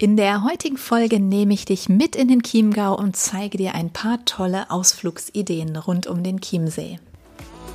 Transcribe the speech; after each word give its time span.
In 0.00 0.16
der 0.16 0.44
heutigen 0.44 0.76
Folge 0.76 1.18
nehme 1.18 1.52
ich 1.54 1.64
dich 1.64 1.88
mit 1.88 2.14
in 2.14 2.28
den 2.28 2.44
Chiemgau 2.44 2.96
und 2.96 3.16
zeige 3.16 3.58
dir 3.58 3.74
ein 3.74 3.90
paar 3.90 4.24
tolle 4.26 4.70
Ausflugsideen 4.70 5.74
rund 5.74 6.06
um 6.06 6.22
den 6.22 6.40
Chiemsee. 6.40 7.00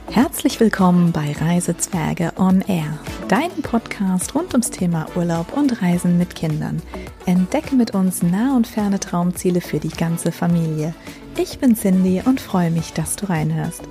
Herzlich 0.10 0.58
willkommen 0.62 1.12
bei 1.12 1.34
Reisezwerge 1.34 2.32
on 2.38 2.62
Air, 2.62 2.98
deinem 3.28 3.62
Podcast 3.62 4.36
rund 4.36 4.54
ums 4.54 4.70
Thema 4.70 5.06
Urlaub 5.18 5.52
und 5.52 5.82
Reisen 5.82 6.18
mit 6.18 6.34
Kindern. 6.34 6.82
Entdecke 7.26 7.76
mit 7.76 7.94
uns 7.94 8.24
nah 8.24 8.56
und 8.56 8.68
ferne 8.68 9.02
Traumziele 9.02 9.60
für 9.60 9.80
die 9.80 9.90
ganze 9.90 10.32
Familie. 10.32 10.96
Ich 11.38 11.60
bin 11.60 11.76
Cindy 11.76 12.22
und 12.24 12.40
freue 12.40 12.72
mich, 12.72 12.94
dass 12.94 13.18
du 13.18 13.26
reinhörst. 13.26 13.82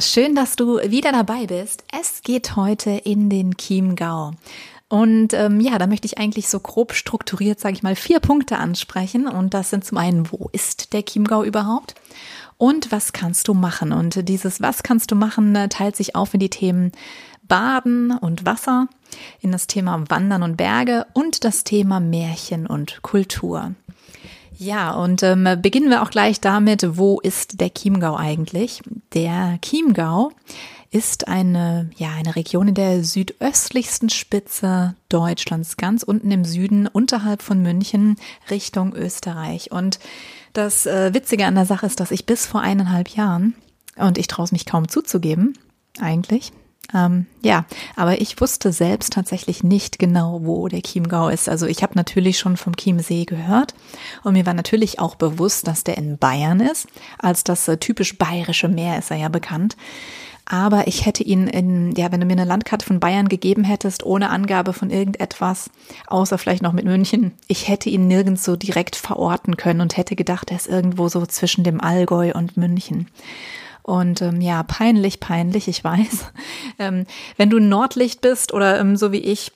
Schön, 0.00 0.34
dass 0.34 0.56
du 0.56 0.76
wieder 0.78 1.10
dabei 1.10 1.46
bist. 1.46 1.82
Es 1.90 2.22
geht 2.22 2.54
heute 2.54 2.90
in 2.90 3.30
den 3.30 3.56
Chiemgau. 3.56 4.32
Und 4.88 5.32
ähm, 5.32 5.58
ja, 5.60 5.78
da 5.78 5.86
möchte 5.86 6.06
ich 6.06 6.18
eigentlich 6.18 6.48
so 6.48 6.60
grob 6.60 6.92
strukturiert, 6.92 7.60
sage 7.60 7.74
ich 7.74 7.82
mal, 7.82 7.96
vier 7.96 8.20
Punkte 8.20 8.58
ansprechen. 8.58 9.26
Und 9.26 9.54
das 9.54 9.70
sind 9.70 9.86
zum 9.86 9.96
einen, 9.96 10.30
wo 10.30 10.50
ist 10.52 10.92
der 10.92 11.02
Chiemgau 11.02 11.44
überhaupt? 11.44 11.94
Und 12.58 12.92
was 12.92 13.14
kannst 13.14 13.48
du 13.48 13.54
machen? 13.54 13.92
Und 13.92 14.28
dieses 14.28 14.60
Was 14.60 14.82
kannst 14.82 15.10
du 15.12 15.14
machen 15.14 15.56
äh, 15.56 15.68
teilt 15.70 15.96
sich 15.96 16.14
auf 16.14 16.34
in 16.34 16.40
die 16.40 16.50
Themen 16.50 16.92
Baden 17.42 18.10
und 18.10 18.44
Wasser, 18.44 18.88
in 19.40 19.50
das 19.50 19.66
Thema 19.66 20.04
Wandern 20.08 20.42
und 20.42 20.56
Berge 20.56 21.06
und 21.14 21.44
das 21.44 21.64
Thema 21.64 22.00
Märchen 22.00 22.66
und 22.66 23.00
Kultur. 23.02 23.74
Ja, 24.58 24.92
und 24.92 25.22
ähm, 25.22 25.46
beginnen 25.60 25.90
wir 25.90 26.02
auch 26.02 26.10
gleich 26.10 26.40
damit, 26.40 26.96
wo 26.96 27.20
ist 27.20 27.60
der 27.60 27.72
Chiemgau 27.72 28.16
eigentlich? 28.16 28.80
Der 29.12 29.58
Chiemgau 29.62 30.32
ist 30.90 31.28
eine, 31.28 31.90
ja, 31.96 32.10
eine 32.16 32.36
Region 32.36 32.68
in 32.68 32.74
der 32.74 33.04
südöstlichsten 33.04 34.08
Spitze 34.08 34.94
Deutschlands, 35.10 35.76
ganz 35.76 36.02
unten 36.02 36.30
im 36.30 36.44
Süden, 36.44 36.86
unterhalb 36.86 37.42
von 37.42 37.60
München, 37.60 38.16
Richtung 38.50 38.94
Österreich. 38.94 39.72
Und 39.72 39.98
das 40.54 40.86
äh, 40.86 41.12
Witzige 41.12 41.44
an 41.44 41.54
der 41.54 41.66
Sache 41.66 41.86
ist, 41.86 42.00
dass 42.00 42.10
ich 42.10 42.24
bis 42.24 42.46
vor 42.46 42.62
eineinhalb 42.62 43.10
Jahren, 43.10 43.54
und 43.96 44.16
ich 44.16 44.26
traue 44.26 44.44
es 44.44 44.52
mich 44.52 44.64
kaum 44.64 44.88
zuzugeben, 44.88 45.58
eigentlich, 46.00 46.52
ähm, 46.94 47.26
ja, 47.42 47.64
aber 47.96 48.20
ich 48.20 48.40
wusste 48.40 48.72
selbst 48.72 49.12
tatsächlich 49.12 49.62
nicht 49.64 49.98
genau, 49.98 50.40
wo 50.42 50.68
der 50.68 50.82
Chiemgau 50.82 51.28
ist. 51.28 51.48
Also 51.48 51.66
ich 51.66 51.82
habe 51.82 51.94
natürlich 51.94 52.38
schon 52.38 52.56
vom 52.56 52.76
Chiemsee 52.76 53.24
gehört 53.24 53.74
und 54.22 54.34
mir 54.34 54.46
war 54.46 54.54
natürlich 54.54 54.98
auch 54.98 55.16
bewusst, 55.16 55.66
dass 55.66 55.84
der 55.84 55.98
in 55.98 56.18
Bayern 56.18 56.60
ist. 56.60 56.86
Als 57.18 57.44
das 57.44 57.66
äh, 57.68 57.78
typisch 57.78 58.16
bayerische 58.18 58.68
Meer 58.68 58.98
ist 58.98 59.10
er 59.10 59.16
ja 59.16 59.28
bekannt. 59.28 59.76
Aber 60.48 60.86
ich 60.86 61.04
hätte 61.06 61.24
ihn 61.24 61.48
in, 61.48 61.92
ja, 61.96 62.12
wenn 62.12 62.20
du 62.20 62.26
mir 62.26 62.34
eine 62.34 62.44
Landkarte 62.44 62.86
von 62.86 63.00
Bayern 63.00 63.28
gegeben 63.28 63.64
hättest, 63.64 64.06
ohne 64.06 64.30
Angabe 64.30 64.72
von 64.72 64.90
irgendetwas, 64.90 65.70
außer 66.06 66.38
vielleicht 66.38 66.62
noch 66.62 66.72
mit 66.72 66.84
München, 66.84 67.32
ich 67.48 67.66
hätte 67.66 67.90
ihn 67.90 68.06
nirgends 68.06 68.44
so 68.44 68.54
direkt 68.54 68.94
verorten 68.94 69.56
können 69.56 69.80
und 69.80 69.96
hätte 69.96 70.14
gedacht, 70.14 70.52
er 70.52 70.58
ist 70.58 70.68
irgendwo 70.68 71.08
so 71.08 71.26
zwischen 71.26 71.64
dem 71.64 71.80
Allgäu 71.80 72.32
und 72.32 72.56
München. 72.56 73.08
Und 73.86 74.20
ähm, 74.20 74.40
ja, 74.40 74.64
peinlich, 74.64 75.20
peinlich, 75.20 75.68
ich 75.68 75.82
weiß. 75.82 76.26
Ähm, 76.78 77.06
wenn 77.38 77.48
du 77.48 77.58
Nordlicht 77.58 78.20
bist 78.20 78.52
oder 78.52 78.78
ähm, 78.78 78.98
so 78.98 79.10
wie 79.10 79.20
ich, 79.20 79.50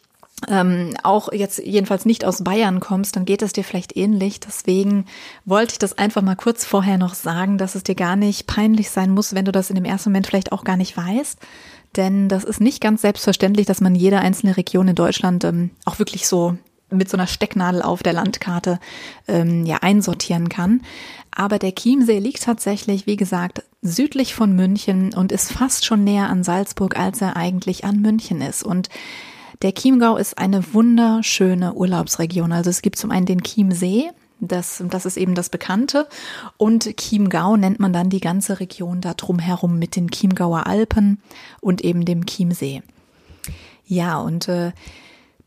ähm, 0.49 0.97
auch 1.03 1.31
jetzt 1.35 1.59
jedenfalls 1.59 2.07
nicht 2.07 2.25
aus 2.25 2.43
Bayern 2.43 2.81
kommst, 2.81 3.15
dann 3.15 3.27
geht 3.27 3.43
es 3.43 3.53
dir 3.53 3.63
vielleicht 3.63 3.95
ähnlich. 3.95 4.41
Deswegen 4.41 5.05
wollte 5.45 5.73
ich 5.73 5.79
das 5.79 5.99
einfach 5.99 6.23
mal 6.23 6.37
kurz 6.37 6.65
vorher 6.65 6.97
noch 6.97 7.13
sagen, 7.13 7.59
dass 7.59 7.75
es 7.75 7.83
dir 7.83 7.95
gar 7.95 8.17
nicht 8.17 8.47
peinlich 8.47 8.89
sein 8.89 9.11
muss, 9.11 9.35
wenn 9.35 9.45
du 9.45 9.53
das 9.53 9.69
in 9.69 9.75
dem 9.75 9.85
ersten 9.85 10.09
Moment 10.09 10.29
vielleicht 10.29 10.53
auch 10.53 10.65
gar 10.65 10.79
nicht 10.79 10.97
weißt. 10.97 11.39
Denn 11.97 12.31
das 12.31 12.45
ist 12.45 12.63
nicht 12.63 12.81
ganz 12.81 13.03
selbstverständlich, 13.03 13.67
dass 13.67 13.83
man 13.83 13.95
jede 13.95 14.21
einzelne 14.21 14.57
Region 14.57 14.89
in 14.89 14.95
Deutschland 14.95 15.45
ähm, 15.45 15.71
auch 15.85 15.99
wirklich 15.99 16.27
so 16.27 16.57
mit 16.89 17.11
so 17.11 17.19
einer 17.19 17.27
Stecknadel 17.27 17.83
auf 17.83 18.03
der 18.03 18.15
Landkarte 18.15 18.81
ähm, 19.29 19.67
ja 19.67 19.79
einsortieren 19.83 20.49
kann. 20.49 20.81
Aber 21.31 21.59
der 21.59 21.75
Chiemsee 21.75 22.19
liegt 22.19 22.45
tatsächlich, 22.45 23.07
wie 23.07 23.17
gesagt, 23.17 23.63
südlich 23.83 24.35
von 24.35 24.55
München 24.55 25.15
und 25.15 25.33
ist 25.33 25.53
fast 25.53 25.85
schon 25.85 26.05
näher 26.05 26.29
an 26.29 26.45
Salzburg, 26.45 26.99
als 26.99 27.21
er 27.21 27.37
eigentlich 27.37 27.85
an 27.85 28.01
München 28.01 28.41
ist. 28.41 28.63
Und 28.63 28.89
der 29.63 29.75
Chiemgau 29.75 30.17
ist 30.17 30.39
eine 30.39 30.75
wunderschöne 30.75 31.75
Urlaubsregion. 31.75 32.53
Also 32.53 32.71
es 32.71 32.83
gibt 32.83 32.97
zum 32.97 33.11
einen 33.11 33.27
den 33.27 33.43
Chiemsee, 33.43 34.11
das, 34.41 34.83
das 34.89 35.05
ist 35.05 35.17
eben 35.17 35.35
das 35.35 35.51
Bekannte. 35.51 36.09
Und 36.57 36.97
Chiemgau 36.97 37.57
nennt 37.57 37.79
man 37.79 37.93
dann 37.93 38.11
die 38.11 38.21
ganze 38.21 38.61
Region 38.61 39.01
da 39.01 39.15
drumherum 39.15 39.79
mit 39.79 39.97
den 39.97 40.11
Chiemgauer 40.11 40.67
Alpen 40.67 41.21
und 41.61 41.83
eben 41.83 42.05
dem 42.05 42.27
Chiemsee. 42.27 42.83
Ja, 43.87 44.19
und 44.19 44.49
äh, 44.49 44.73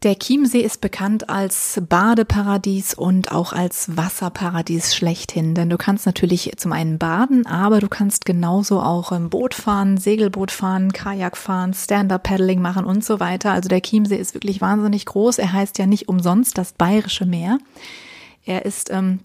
der 0.04 0.20
Chiemsee 0.20 0.60
ist 0.60 0.82
bekannt 0.82 1.30
als 1.30 1.82
Badeparadies 1.88 2.94
und 2.94 3.32
auch 3.32 3.54
als 3.54 3.96
Wasserparadies 3.96 4.96
schlechthin, 4.96 5.56
denn 5.56 5.70
du 5.70 5.78
kannst 5.78 6.06
natürlich 6.06 6.52
zum 6.58 6.74
einen 6.74 6.98
baden, 6.98 7.46
aber 7.46 7.80
du 7.80 7.88
kannst 7.88 8.26
genauso 8.26 8.82
auch 8.82 9.14
im 9.14 9.30
Boot 9.30 9.54
fahren, 9.54 9.98
Segelboot 9.98 10.52
fahren, 10.52 10.92
Kajak 10.92 11.38
fahren, 11.38 11.74
Stand-up-Paddling 11.74 12.62
machen 12.62 12.84
und 12.84 13.06
so 13.06 13.22
weiter. 13.22 13.52
Also 13.52 13.70
der 13.70 13.82
Chiemsee 13.82 14.18
ist 14.18 14.34
wirklich 14.34 14.60
wahnsinnig 14.60 15.06
groß. 15.06 15.38
Er 15.38 15.54
heißt 15.54 15.78
ja 15.78 15.86
nicht 15.86 16.10
umsonst 16.10 16.58
das 16.58 16.74
Bayerische 16.74 17.26
Meer. 17.26 17.60
Er 18.46 18.66
ist 18.66 18.92
ähm, 18.92 19.20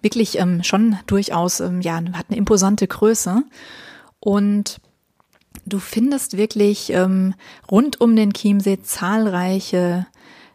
wirklich 0.00 0.38
ähm, 0.38 0.62
schon 0.62 0.96
durchaus, 1.08 1.58
ähm, 1.58 1.80
ja, 1.80 1.96
hat 2.12 2.26
eine 2.28 2.38
imposante 2.38 2.86
Größe 2.86 3.42
und 4.20 4.80
Du 5.68 5.78
findest 5.78 6.36
wirklich 6.36 6.90
ähm, 6.92 7.34
rund 7.70 8.00
um 8.00 8.16
den 8.16 8.32
Chiemsee 8.32 8.80
zahlreiche 8.82 10.06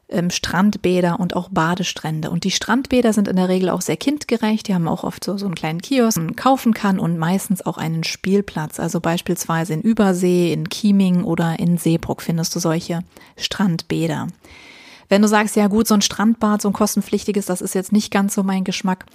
ähm, 0.10 0.30
Strandbäder 0.30 1.20
und 1.20 1.36
auch 1.36 1.50
Badestrände. 1.50 2.30
Und 2.30 2.44
die 2.44 2.52
Strandbäder 2.52 3.14
sind 3.14 3.28
in 3.28 3.36
der 3.36 3.50
Regel 3.50 3.70
auch 3.70 3.82
sehr 3.82 3.98
kindgerecht. 3.98 4.68
Die 4.68 4.74
haben 4.74 4.88
auch 4.88 5.04
oft 5.04 5.24
so, 5.24 5.38
so 5.38 5.46
einen 5.46 5.56
kleinen 5.56 5.82
Kiosk, 5.82 6.18
den 6.18 6.26
man 6.26 6.36
kaufen 6.36 6.74
kann 6.74 7.00
und 7.00 7.18
meistens 7.18 7.66
auch 7.66 7.78
einen 7.78 8.04
Spielplatz. 8.04 8.80
Also 8.80 9.00
beispielsweise 9.00 9.74
in 9.74 9.82
Übersee, 9.82 10.54
in 10.54 10.70
Chieming 10.70 11.24
oder 11.24 11.60
in 11.60 11.78
Seebruck 11.78 12.22
findest 12.22 12.56
du 12.56 12.60
solche 12.60 13.02
Strandbäder. 13.38 14.28
Wenn 15.10 15.22
du 15.22 15.28
sagst, 15.28 15.56
ja 15.56 15.68
gut, 15.68 15.88
so 15.88 15.94
ein 15.94 16.02
Strandbad, 16.02 16.62
so 16.62 16.70
ein 16.70 16.74
kostenpflichtiges, 16.74 17.46
das 17.46 17.62
ist 17.62 17.76
jetzt 17.76 17.92
nicht 17.92 18.12
ganz 18.12 18.36
so 18.36 18.44
mein 18.44 18.64
Geschmack, 18.64 19.06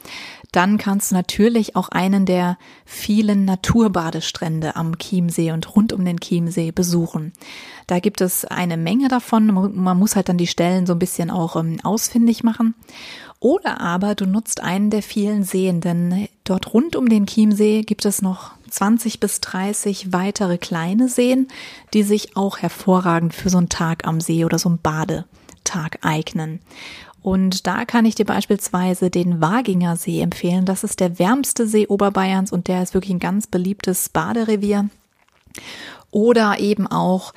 dann 0.53 0.79
kannst 0.79 1.11
du 1.11 1.15
natürlich 1.15 1.77
auch 1.77 1.89
einen 1.89 2.27
der 2.27 2.59
vielen 2.85 3.45
Naturbadestrände 3.45 4.77
am 4.77 4.99
Chiemsee 4.99 5.53
und 5.53 5.75
rund 5.75 5.93
um 5.93 6.05
den 6.05 6.21
Chiemsee 6.21 6.73
besuchen. 6.73 7.33
Da 7.87 8.01
gibt 8.01 8.21
es 8.21 8.45
eine 8.45 8.77
Menge 8.77 9.09
davon. 9.09 9.47
Man 9.75 9.99
muss 9.99 10.15
halt 10.15 10.29
dann 10.29 10.39
die 10.39 10.47
Stellen 10.47 10.87
so 10.87 10.93
ein 10.93 10.99
bisschen 10.99 11.31
auch 11.31 11.57
ähm, 11.57 11.79
ausfindig 11.83 12.45
machen. 12.45 12.75
Oder 13.41 13.81
aber 13.81 14.15
du 14.15 14.27
nutzt 14.27 14.63
einen 14.63 14.91
der 14.91 15.03
vielen 15.03 15.45
Seen, 15.45 15.81
denn 15.81 16.29
dort 16.45 16.75
rund 16.75 16.97
um 16.97 17.09
den 17.09 17.27
Chiemsee 17.27 17.83
gibt 17.83 18.05
es 18.05 18.21
noch 18.21 18.53
20 18.69 19.21
bis 19.21 19.41
30 19.41 20.13
weitere 20.13 20.59
kleine 20.59 21.09
Seen, 21.09 21.49
die 21.95 22.03
sich 22.03 22.37
auch 22.37 22.59
hervorragend 22.59 23.35
für 23.35 23.49
so 23.49 23.59
einen 23.59 23.69
Tag 23.69 24.07
am 24.07 24.21
See 24.21 24.45
oder 24.45 24.59
so 24.59 24.69
ein 24.69 24.79
Bade 24.83 25.25
Tag 25.65 25.99
eignen. 26.03 26.61
Und 27.23 27.67
da 27.67 27.85
kann 27.85 28.07
ich 28.07 28.15
dir 28.15 28.25
beispielsweise 28.25 29.11
den 29.11 29.41
Waginger 29.41 29.97
See 29.97 30.21
empfehlen. 30.21 30.65
Das 30.65 30.85
ist 30.85 31.01
der 31.01 31.19
wärmste 31.19 31.67
See 31.67 31.87
Oberbayerns 31.87 32.53
und 32.53 32.69
der 32.69 32.83
ist 32.83 32.95
wirklich 32.95 33.13
ein 33.13 33.19
ganz 33.19 33.47
beliebtes 33.47 34.09
Baderevier. 34.09 34.89
Oder 36.11 36.59
eben 36.59 36.87
auch 36.87 37.33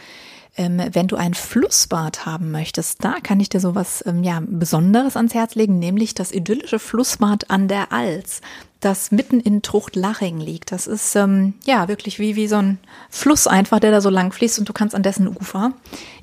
ähm, 0.58 0.82
wenn 0.92 1.08
du 1.08 1.16
ein 1.16 1.34
Flussbad 1.34 2.26
haben 2.26 2.52
möchtest, 2.52 3.04
da 3.04 3.16
kann 3.24 3.40
ich 3.40 3.50
dir 3.50 3.60
sowas 3.60 4.04
ähm, 4.06 4.24
ja 4.24 4.42
Besonderes 4.46 5.16
ans 5.16 5.34
Herz 5.34 5.56
legen, 5.56 5.80
nämlich 5.80 6.14
das 6.14 6.32
idyllische 6.32 6.80
Flussbad 6.80 7.50
an 7.50 7.68
der 7.70 7.94
Alz, 7.94 8.42
das 8.82 9.12
mitten 9.12 9.40
in 9.40 9.62
Truchtlaching 9.62 10.40
liegt. 10.40 10.74
Das 10.74 10.88
ist 10.88 11.16
ähm, 11.16 11.54
ja 11.64 11.88
wirklich 11.88 12.20
wie 12.20 12.36
wie 12.36 12.48
so 12.48 12.58
ein 12.58 12.80
Fluss 13.10 13.48
einfach, 13.48 13.80
der 13.80 13.92
da 13.92 14.02
so 14.02 14.10
lang 14.10 14.34
fließt 14.34 14.60
und 14.60 14.68
du 14.68 14.74
kannst 14.74 14.94
an 14.94 15.04
dessen 15.04 15.28
Ufer 15.28 15.72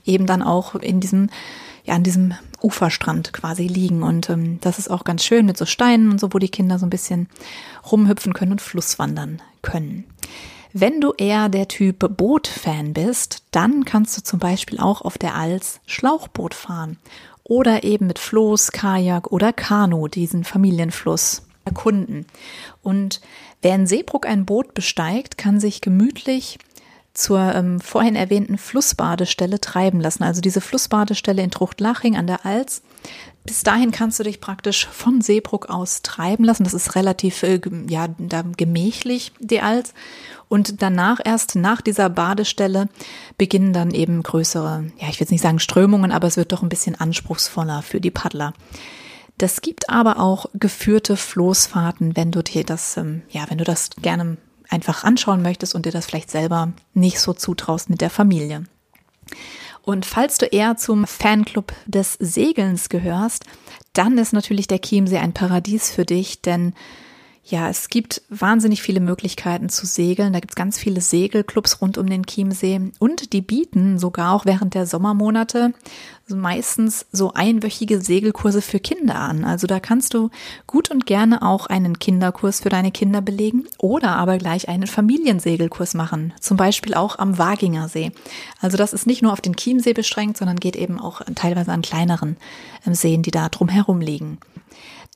eben 0.04 0.26
dann 0.26 0.42
auch 0.42 0.74
in 0.74 1.00
diesem 1.00 1.30
ja 1.88 1.94
an 1.94 2.04
diesem 2.04 2.34
Uferstrand 2.62 3.32
quasi 3.32 3.66
liegen. 3.66 4.02
Und 4.02 4.30
ähm, 4.30 4.60
das 4.60 4.78
ist 4.78 4.90
auch 4.90 5.04
ganz 5.04 5.24
schön 5.24 5.46
mit 5.46 5.56
so 5.56 5.66
Steinen 5.66 6.10
und 6.10 6.20
so, 6.20 6.32
wo 6.32 6.38
die 6.38 6.48
Kinder 6.48 6.78
so 6.78 6.86
ein 6.86 6.90
bisschen 6.90 7.28
rumhüpfen 7.90 8.32
können 8.32 8.52
und 8.52 8.62
Flusswandern 8.62 9.42
können. 9.62 10.04
Wenn 10.72 11.00
du 11.00 11.12
eher 11.16 11.48
der 11.48 11.66
Typ 11.66 12.16
Boot-Fan 12.16 12.92
bist, 12.92 13.42
dann 13.50 13.84
kannst 13.84 14.16
du 14.16 14.22
zum 14.22 14.38
Beispiel 14.38 14.78
auch 14.78 15.00
auf 15.02 15.18
der 15.18 15.34
Alz 15.34 15.80
Schlauchboot 15.86 16.54
fahren 16.54 16.98
oder 17.42 17.84
eben 17.84 18.06
mit 18.06 18.18
Floß, 18.18 18.72
Kajak 18.72 19.32
oder 19.32 19.52
Kanu 19.52 20.08
diesen 20.08 20.44
Familienfluss 20.44 21.42
erkunden. 21.64 22.26
Und 22.82 23.20
wer 23.62 23.74
in 23.74 23.86
Seebruck 23.86 24.26
ein 24.26 24.44
Boot 24.44 24.74
besteigt, 24.74 25.38
kann 25.38 25.58
sich 25.58 25.80
gemütlich 25.80 26.58
zur 27.18 27.54
ähm, 27.54 27.80
vorhin 27.80 28.14
erwähnten 28.14 28.58
Flussbadestelle 28.58 29.60
treiben 29.60 30.00
lassen. 30.00 30.22
Also 30.22 30.40
diese 30.40 30.60
Flussbadestelle 30.60 31.42
in 31.42 31.50
Truchtlaching 31.50 32.16
an 32.16 32.26
der 32.26 32.46
Alz. 32.46 32.82
Bis 33.44 33.62
dahin 33.62 33.90
kannst 33.90 34.20
du 34.20 34.24
dich 34.24 34.40
praktisch 34.40 34.86
von 34.86 35.20
Seebruck 35.20 35.68
aus 35.70 36.02
treiben 36.02 36.44
lassen. 36.44 36.64
Das 36.64 36.74
ist 36.74 36.94
relativ 36.94 37.42
äh, 37.42 37.60
ja, 37.88 38.08
da 38.18 38.42
gemächlich, 38.56 39.32
die 39.40 39.60
Alz. 39.60 39.94
Und 40.48 40.80
danach 40.80 41.18
erst 41.24 41.56
nach 41.56 41.80
dieser 41.80 42.08
Badestelle 42.08 42.88
beginnen 43.36 43.72
dann 43.72 43.90
eben 43.90 44.22
größere, 44.22 44.84
ja, 44.98 45.08
ich 45.08 45.18
will 45.18 45.26
nicht 45.30 45.42
sagen 45.42 45.58
Strömungen, 45.58 46.12
aber 46.12 46.28
es 46.28 46.36
wird 46.36 46.52
doch 46.52 46.62
ein 46.62 46.68
bisschen 46.68 46.94
anspruchsvoller 46.94 47.82
für 47.82 48.00
die 48.00 48.10
Paddler. 48.10 48.54
Das 49.38 49.60
gibt 49.60 49.88
aber 49.88 50.18
auch 50.18 50.46
geführte 50.54 51.16
Floßfahrten, 51.16 52.16
wenn 52.16 52.30
du 52.30 52.42
dir 52.42 52.64
das, 52.64 52.96
ähm, 52.96 53.22
ja, 53.30 53.44
wenn 53.48 53.58
du 53.58 53.64
das 53.64 53.90
gerne 54.02 54.36
einfach 54.68 55.04
anschauen 55.04 55.42
möchtest 55.42 55.74
und 55.74 55.86
dir 55.86 55.92
das 55.92 56.06
vielleicht 56.06 56.30
selber 56.30 56.72
nicht 56.94 57.20
so 57.20 57.32
zutraust 57.32 57.90
mit 57.90 58.00
der 58.00 58.10
Familie. 58.10 58.64
Und 59.82 60.04
falls 60.04 60.36
du 60.36 60.46
eher 60.46 60.76
zum 60.76 61.06
Fanclub 61.06 61.72
des 61.86 62.14
Segelns 62.14 62.88
gehörst, 62.88 63.44
dann 63.94 64.18
ist 64.18 64.32
natürlich 64.32 64.66
der 64.66 64.80
Chiemsee 64.80 65.18
ein 65.18 65.32
Paradies 65.32 65.90
für 65.90 66.04
dich, 66.04 66.42
denn 66.42 66.74
ja, 67.50 67.70
es 67.70 67.88
gibt 67.88 68.20
wahnsinnig 68.28 68.82
viele 68.82 69.00
Möglichkeiten 69.00 69.70
zu 69.70 69.86
segeln. 69.86 70.34
Da 70.34 70.40
gibt 70.40 70.52
es 70.52 70.56
ganz 70.56 70.78
viele 70.78 71.00
Segelclubs 71.00 71.80
rund 71.80 71.96
um 71.96 72.06
den 72.06 72.24
Chiemsee 72.24 72.92
und 72.98 73.32
die 73.32 73.40
bieten 73.40 73.98
sogar 73.98 74.34
auch 74.34 74.44
während 74.44 74.74
der 74.74 74.84
Sommermonate 74.84 75.72
meistens 76.28 77.06
so 77.12 77.32
einwöchige 77.34 78.00
Segelkurse 78.00 78.62
für 78.62 78.80
Kinder 78.80 79.16
an. 79.16 79.44
Also 79.44 79.66
da 79.66 79.80
kannst 79.80 80.14
du 80.14 80.30
gut 80.66 80.90
und 80.90 81.06
gerne 81.06 81.42
auch 81.42 81.66
einen 81.66 81.98
Kinderkurs 81.98 82.60
für 82.60 82.68
deine 82.68 82.90
Kinder 82.90 83.20
belegen 83.20 83.64
oder 83.78 84.16
aber 84.16 84.38
gleich 84.38 84.68
einen 84.68 84.86
Familiensegelkurs 84.86 85.94
machen. 85.94 86.32
Zum 86.40 86.56
Beispiel 86.56 86.94
auch 86.94 87.18
am 87.18 87.38
Waginger 87.38 87.88
See. 87.88 88.12
Also 88.60 88.76
das 88.76 88.92
ist 88.92 89.06
nicht 89.06 89.22
nur 89.22 89.32
auf 89.32 89.40
den 89.40 89.56
Chiemsee 89.56 89.92
beschränkt, 89.92 90.36
sondern 90.36 90.60
geht 90.60 90.76
eben 90.76 91.00
auch 91.00 91.22
teilweise 91.34 91.72
an 91.72 91.82
kleineren 91.82 92.36
ähm, 92.86 92.94
Seen, 92.94 93.22
die 93.22 93.30
da 93.30 93.48
drumherum 93.48 94.00
liegen. 94.00 94.38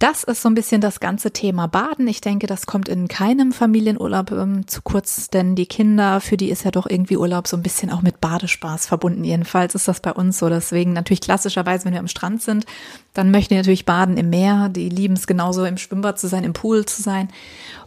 Das 0.03 0.25
ist 0.25 0.43
so 0.43 0.49
ein 0.49 0.57
bisschen 0.57 0.81
das 0.81 0.99
ganze 0.99 1.31
Thema 1.31 1.69
Baden. 1.69 2.09
Ich 2.09 2.21
denke, 2.21 2.49
das 2.49 2.67
kommt 2.67 2.89
in 2.89 3.07
keinem 3.07 3.53
Familienurlaub 3.53 4.33
ähm, 4.33 4.67
zu 4.67 4.83
kurz, 4.83 5.31
denn 5.31 5.55
die 5.55 5.67
Kinder, 5.67 6.21
für 6.21 6.37
die 6.37 6.51
ist 6.51 6.65
ja 6.65 6.73
doch 6.73 6.91
irgendwie 6.91 7.17
Urlaub 7.17 7.47
so 7.47 7.57
ein 7.57 7.63
bisschen 7.63 7.89
auch 7.89 8.03
mit 8.03 8.21
Badespaß 8.21 8.87
verbunden. 8.87 9.23
Jedenfalls 9.23 9.77
ist 9.77 9.87
das 9.87 10.01
bei 10.01 10.13
uns 10.13 10.41
so. 10.41 10.49
Deswegen 10.49 10.93
natürlich 11.03 11.21
klassischerweise, 11.21 11.85
wenn 11.85 11.93
wir 11.93 12.01
am 12.01 12.09
Strand 12.09 12.43
sind, 12.43 12.65
dann 13.15 13.31
möchten 13.31 13.55
die 13.55 13.59
natürlich 13.59 13.85
baden 13.85 14.17
im 14.17 14.31
Meer. 14.31 14.69
Die 14.69 14.89
lieben 14.89 15.15
es 15.15 15.27
genauso 15.27 15.65
im 15.65 15.79
Schwimmbad 15.79 16.19
zu 16.19 16.29
sein, 16.29 16.45
im 16.45 16.53
Pool 16.53 16.87
zu 16.87 17.03
sein 17.03 17.29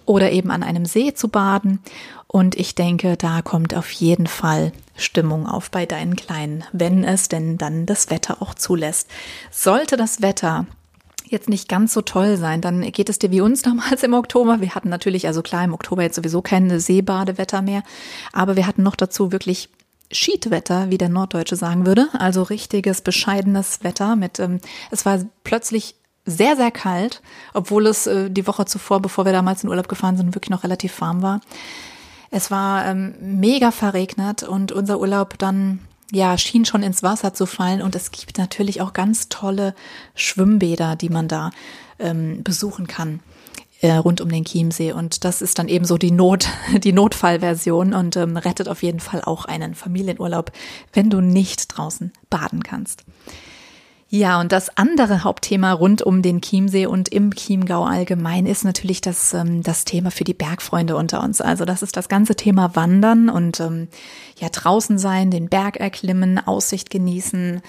oder 0.06 0.31
eben 0.31 0.51
an 0.51 0.63
einem 0.63 0.85
See 0.85 1.13
zu 1.13 1.27
baden. 1.27 1.79
Und 2.27 2.56
ich 2.56 2.75
denke, 2.75 3.17
da 3.17 3.41
kommt 3.41 3.75
auf 3.75 3.89
jeden 3.91 4.27
Fall 4.27 4.71
Stimmung 4.97 5.47
auf 5.47 5.71
bei 5.71 5.85
deinen 5.85 6.15
Kleinen, 6.15 6.63
wenn 6.71 7.03
es 7.03 7.27
denn 7.27 7.57
dann 7.57 7.85
das 7.85 8.09
Wetter 8.09 8.41
auch 8.41 8.53
zulässt. 8.53 9.09
Sollte 9.51 9.97
das 9.97 10.21
Wetter 10.21 10.65
jetzt 11.27 11.50
nicht 11.50 11.67
ganz 11.67 11.94
so 11.94 12.01
toll 12.01 12.38
sein, 12.38 12.62
dann 12.62 12.81
geht 12.91 13.09
es 13.09 13.19
dir 13.19 13.31
wie 13.31 13.41
uns 13.41 13.62
damals 13.63 14.03
im 14.03 14.13
Oktober. 14.13 14.62
Wir 14.62 14.75
hatten 14.75 14.89
natürlich, 14.89 15.27
also 15.27 15.41
klar, 15.41 15.63
im 15.63 15.73
Oktober 15.73 16.03
jetzt 16.03 16.15
sowieso 16.15 16.41
kein 16.41 16.79
Seebadewetter 16.79 17.62
mehr, 17.62 17.83
aber 18.33 18.56
wir 18.56 18.67
hatten 18.67 18.83
noch 18.83 18.95
dazu 18.95 19.31
wirklich 19.31 19.69
Schiedwetter, 20.12 20.90
wie 20.90 20.98
der 20.98 21.10
Norddeutsche 21.10 21.56
sagen 21.56 21.86
würde. 21.86 22.07
Also 22.13 22.44
richtiges, 22.44 23.02
bescheidenes 23.02 23.84
Wetter 23.84 24.16
mit, 24.16 24.40
ähm, 24.40 24.60
es 24.92 25.06
war 25.06 25.19
plötzlich 25.44 25.96
sehr, 26.25 26.56
sehr 26.56 26.72
kalt, 26.72 27.22
obwohl 27.54 27.88
es 27.88 28.07
äh, 28.07 28.30
die 28.30 28.48
Woche 28.48 28.66
zuvor, 28.66 29.02
bevor 29.02 29.25
wir 29.25 29.31
damals 29.31 29.63
in 29.63 29.69
Urlaub 29.69 29.88
gefahren 29.88 30.18
sind, 30.18 30.36
wirklich 30.36 30.50
noch 30.50 30.63
relativ 30.63 31.00
warm 31.02 31.22
war. 31.22 31.42
Es 32.31 32.52
war 32.52 32.86
ähm, 32.86 33.16
mega 33.19 33.72
verregnet 33.72 34.44
und 34.44 34.72
unser 34.72 35.00
Urlaub 35.00 35.38
dann 35.38 35.80
ja, 36.12 36.38
schien 36.38 36.66
schon 36.66 36.84
ins 36.84 37.04
Wasser 37.04 37.34
zu 37.34 37.46
fallen. 37.46 37.81
Und 37.81 37.96
es 37.96 38.12
gibt 38.12 38.38
natürlich 38.38 38.81
auch 38.81 38.94
ganz 38.94 39.30
tolle 39.30 39.75
Schwimmbäder, 40.16 40.96
die 40.96 41.10
man 41.10 41.28
da 41.28 41.51
ähm, 42.00 42.44
besuchen 42.44 42.88
kann 42.88 43.19
äh, 43.81 43.94
rund 43.94 44.22
um 44.22 44.30
den 44.30 44.45
Chiemsee. 44.45 44.92
Und 44.92 45.24
das 45.24 45.42
ist 45.42 45.60
dann 45.60 45.68
eben 45.68 45.86
so 45.86 45.98
die 45.98 46.12
Not, 46.12 46.48
die 46.83 46.94
Notfallversion 46.94 47.94
und 47.94 48.16
ähm, 48.18 48.38
rettet 48.38 48.69
auf 48.69 48.83
jeden 48.83 49.00
Fall 49.00 49.22
auch 49.22 49.45
einen 49.45 49.75
Familienurlaub, 49.75 50.51
wenn 50.94 51.10
du 51.10 51.22
nicht 51.22 51.68
draußen 51.75 52.12
baden 52.30 52.63
kannst. 52.63 53.04
Ja, 54.07 54.39
und 54.39 54.51
das 54.51 54.77
andere 54.77 55.24
Hauptthema 55.24 55.74
rund 55.74 56.04
um 56.04 56.22
den 56.22 56.39
Chiemsee 56.39 56.86
und 56.86 57.10
im 57.10 57.33
Chiemgau 57.33 57.83
allgemein 57.83 58.45
ist 58.45 58.63
natürlich 58.63 59.01
das, 59.01 59.33
ähm, 59.33 59.63
das 59.63 59.83
Thema 59.83 60.12
für 60.12 60.24
die 60.24 60.36
Bergfreunde 60.36 60.95
unter 60.95 61.24
uns. 61.24 61.42
Also 61.42 61.66
das 61.66 61.81
ist 61.81 61.98
das 61.98 62.07
ganze 62.07 62.36
Thema 62.36 62.75
Wandern 62.75 63.30
und 63.30 63.60
ähm, 63.60 63.88
ja 64.38 64.50
draußen 64.50 65.00
sein, 65.00 65.31
den 65.31 65.50
Berg 65.50 65.77
erklimmen, 65.77 66.38
Aussicht 66.38 66.92
genießen, 66.92 67.62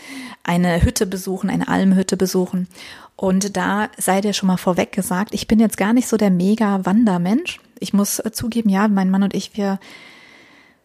eine 0.44 0.82
Hütte 0.82 1.06
besuchen, 1.06 1.49
eine 1.49 1.69
Almhütte 1.69 2.19
besuchen. 2.19 2.69
Und 3.17 3.57
da 3.57 3.89
sei 3.97 4.21
dir 4.21 4.35
schon 4.35 4.47
mal 4.47 4.59
vorweg 4.59 4.93
gesagt, 4.93 5.33
ich 5.33 5.49
bin 5.49 5.59
jetzt 5.59 5.79
gar 5.79 5.95
nicht 5.95 6.07
so 6.07 6.19
der 6.19 6.31
mega 6.31 6.85
Wandermensch. 6.85 7.61
Ich 7.81 7.93
muss 7.93 8.19
äh, 8.19 8.31
zugeben, 8.31 8.69
ja, 8.69 8.89
mein 8.89 9.11
Mann 9.11 9.23
und 9.23 9.35
ich, 9.35 9.57
wir, 9.57 9.81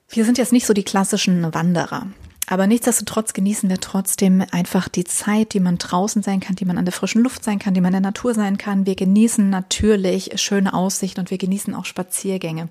wir 0.10 0.26
sind 0.26 0.38
jetzt 0.38 0.54
nicht 0.54 0.66
so 0.66 0.74
die 0.74 0.84
klassischen 0.84 1.54
Wanderer. 1.54 2.08
Aber 2.48 2.68
nichtsdestotrotz 2.68 3.32
genießen 3.32 3.70
wir 3.70 3.80
trotzdem 3.80 4.44
einfach 4.52 4.90
die 4.90 5.06
Zeit, 5.06 5.54
die 5.54 5.62
man 5.62 5.78
draußen 5.78 6.22
sein 6.22 6.42
kann, 6.42 6.56
die 6.56 6.66
man 6.66 6.78
an 6.78 6.84
der 6.84 6.92
frischen 6.92 7.24
Luft 7.24 7.46
sein 7.46 7.60
kann, 7.60 7.74
die 7.74 7.80
man 7.80 7.94
in 7.94 8.02
der 8.04 8.12
Natur 8.12 8.34
sein 8.34 8.58
kann. 8.58 8.86
Wir 8.86 8.96
genießen 8.96 9.50
natürlich 9.50 10.32
schöne 10.36 10.74
Aussicht 10.74 11.18
und 11.18 11.32
wir 11.32 11.38
genießen 11.38 11.74
auch 11.74 11.86
Spaziergänge. 11.86 12.68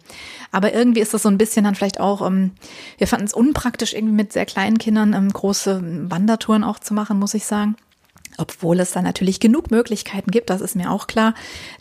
Aber 0.53 0.75
irgendwie 0.75 1.01
ist 1.01 1.15
das 1.15 1.23
so 1.23 1.31
ein 1.31 1.39
bisschen 1.39 1.65
dann 1.65 1.77
vielleicht 1.77 1.99
auch, 1.99 2.27
ähm, 2.27 2.51
wir 2.99 3.07
fanden 3.07 3.25
es 3.25 3.33
unpraktisch, 3.33 3.95
irgendwie 3.95 4.17
mit 4.17 4.35
sehr 4.35 4.45
kleinen 4.45 4.77
Kindern 4.77 5.15
ähm, 5.15 5.33
große 5.33 5.83
Wandertouren 6.11 6.63
auch 6.63 6.79
zu 6.79 6.93
machen, 6.93 7.19
muss 7.19 7.33
ich 7.33 7.47
sagen. 7.47 7.75
Obwohl 8.41 8.81
es 8.81 8.93
da 8.93 9.03
natürlich 9.03 9.41
genug 9.41 9.71
Möglichkeiten 9.71 10.31
gibt, 10.31 10.51
das 10.51 10.61
ist 10.61 10.77
mir 10.77 10.91
auch 10.91 11.07
klar. 11.07 11.35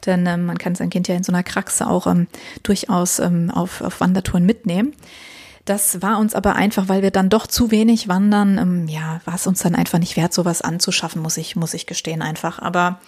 Denn 0.05 0.25
ähm, 0.25 0.45
man 0.45 0.57
kann 0.57 0.75
sein 0.75 0.89
Kind 0.89 1.07
ja 1.07 1.15
in 1.15 1.23
so 1.23 1.31
einer 1.31 1.43
Kraxe 1.43 1.87
auch 1.87 2.07
ähm, 2.07 2.27
durchaus 2.63 3.19
ähm, 3.19 3.49
auf, 3.49 3.81
auf 3.81 4.01
Wandertouren 4.01 4.45
mitnehmen. 4.45 4.93
Das 5.69 6.01
war 6.01 6.17
uns 6.17 6.33
aber 6.33 6.55
einfach, 6.55 6.89
weil 6.89 7.03
wir 7.03 7.11
dann 7.11 7.29
doch 7.29 7.45
zu 7.45 7.69
wenig 7.69 8.07
wandern. 8.07 8.57
Ähm, 8.57 8.87
ja, 8.87 9.21
war 9.25 9.35
es 9.35 9.45
uns 9.45 9.59
dann 9.59 9.75
einfach 9.75 9.99
nicht 9.99 10.17
wert, 10.17 10.33
sowas 10.33 10.63
anzuschaffen, 10.63 11.21
muss 11.21 11.37
ich, 11.37 11.55
muss 11.55 11.75
ich 11.75 11.85
gestehen 11.85 12.23
einfach. 12.23 12.57
Aber 12.57 12.99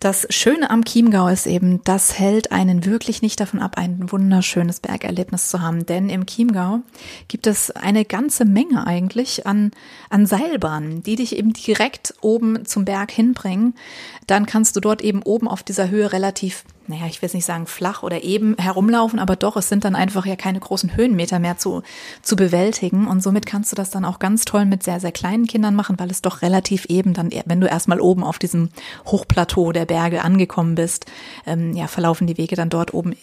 das 0.00 0.26
Schöne 0.30 0.70
am 0.70 0.86
Chiemgau 0.86 1.28
ist 1.28 1.46
eben, 1.46 1.84
das 1.84 2.18
hält 2.18 2.50
einen 2.50 2.86
wirklich 2.86 3.20
nicht 3.20 3.38
davon 3.40 3.60
ab, 3.60 3.76
ein 3.76 4.10
wunderschönes 4.10 4.80
Bergerlebnis 4.80 5.50
zu 5.50 5.60
haben. 5.60 5.84
Denn 5.84 6.08
im 6.08 6.24
Chiemgau 6.24 6.80
gibt 7.28 7.46
es 7.46 7.72
eine 7.72 8.06
ganze 8.06 8.46
Menge 8.46 8.86
eigentlich 8.86 9.46
an, 9.46 9.70
an 10.08 10.24
Seilbahnen, 10.24 11.02
die 11.02 11.16
dich 11.16 11.36
eben 11.36 11.52
direkt 11.52 12.14
oben 12.22 12.64
zum 12.64 12.86
Berg 12.86 13.10
hinbringen. 13.10 13.74
Dann 14.26 14.46
kannst 14.46 14.76
du 14.76 14.80
dort 14.80 15.02
eben 15.02 15.22
oben 15.24 15.46
auf 15.46 15.62
dieser 15.62 15.90
Höhe 15.90 16.10
relativ 16.10 16.64
naja, 16.88 17.06
ich 17.06 17.20
will 17.20 17.26
jetzt 17.26 17.34
nicht 17.34 17.44
sagen 17.44 17.66
flach 17.66 18.02
oder 18.02 18.22
eben 18.22 18.56
herumlaufen, 18.58 19.18
aber 19.18 19.36
doch, 19.36 19.56
es 19.56 19.68
sind 19.68 19.84
dann 19.84 19.94
einfach 19.94 20.26
ja 20.26 20.36
keine 20.36 20.58
großen 20.58 20.96
Höhenmeter 20.96 21.38
mehr 21.38 21.58
zu, 21.58 21.82
zu 22.22 22.34
bewältigen. 22.34 23.06
Und 23.06 23.22
somit 23.22 23.46
kannst 23.46 23.70
du 23.72 23.76
das 23.76 23.90
dann 23.90 24.04
auch 24.04 24.18
ganz 24.18 24.44
toll 24.44 24.64
mit 24.64 24.82
sehr, 24.82 24.98
sehr 24.98 25.12
kleinen 25.12 25.46
Kindern 25.46 25.74
machen, 25.74 25.98
weil 25.98 26.10
es 26.10 26.22
doch 26.22 26.42
relativ 26.42 26.86
eben 26.86 27.14
dann, 27.14 27.30
wenn 27.44 27.60
du 27.60 27.68
erstmal 27.68 28.00
oben 28.00 28.24
auf 28.24 28.38
diesem 28.38 28.70
Hochplateau 29.06 29.72
der 29.72 29.86
Berge 29.86 30.22
angekommen 30.22 30.74
bist, 30.74 31.06
ähm, 31.46 31.74
ja, 31.74 31.86
verlaufen 31.86 32.26
die 32.26 32.38
Wege 32.38 32.56
dann 32.56 32.70
dort 32.70 32.94
oben 32.94 33.14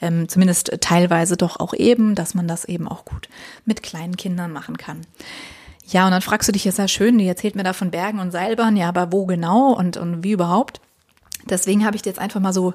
ähm, 0.00 0.28
zumindest 0.28 0.72
teilweise 0.80 1.36
doch 1.36 1.58
auch 1.58 1.74
eben, 1.74 2.14
dass 2.14 2.34
man 2.34 2.48
das 2.48 2.64
eben 2.64 2.88
auch 2.88 3.04
gut 3.04 3.28
mit 3.64 3.82
kleinen 3.82 4.16
Kindern 4.16 4.52
machen 4.52 4.76
kann. 4.76 5.02
Ja, 5.88 6.04
und 6.04 6.10
dann 6.10 6.22
fragst 6.22 6.48
du 6.48 6.52
dich, 6.52 6.66
ist 6.66 6.78
ja 6.78 6.88
schön, 6.88 7.16
die 7.16 7.28
erzählt 7.28 7.54
mir 7.54 7.62
da 7.62 7.72
von 7.72 7.90
Bergen 7.90 8.18
und 8.18 8.32
Seilbahn, 8.32 8.76
ja, 8.76 8.88
aber 8.88 9.12
wo 9.12 9.24
genau 9.26 9.72
und, 9.72 9.96
und 9.96 10.24
wie 10.24 10.32
überhaupt? 10.32 10.80
Deswegen 11.48 11.84
habe 11.84 11.96
ich 11.96 12.04
jetzt 12.04 12.18
einfach 12.18 12.40
mal 12.40 12.52
so 12.52 12.74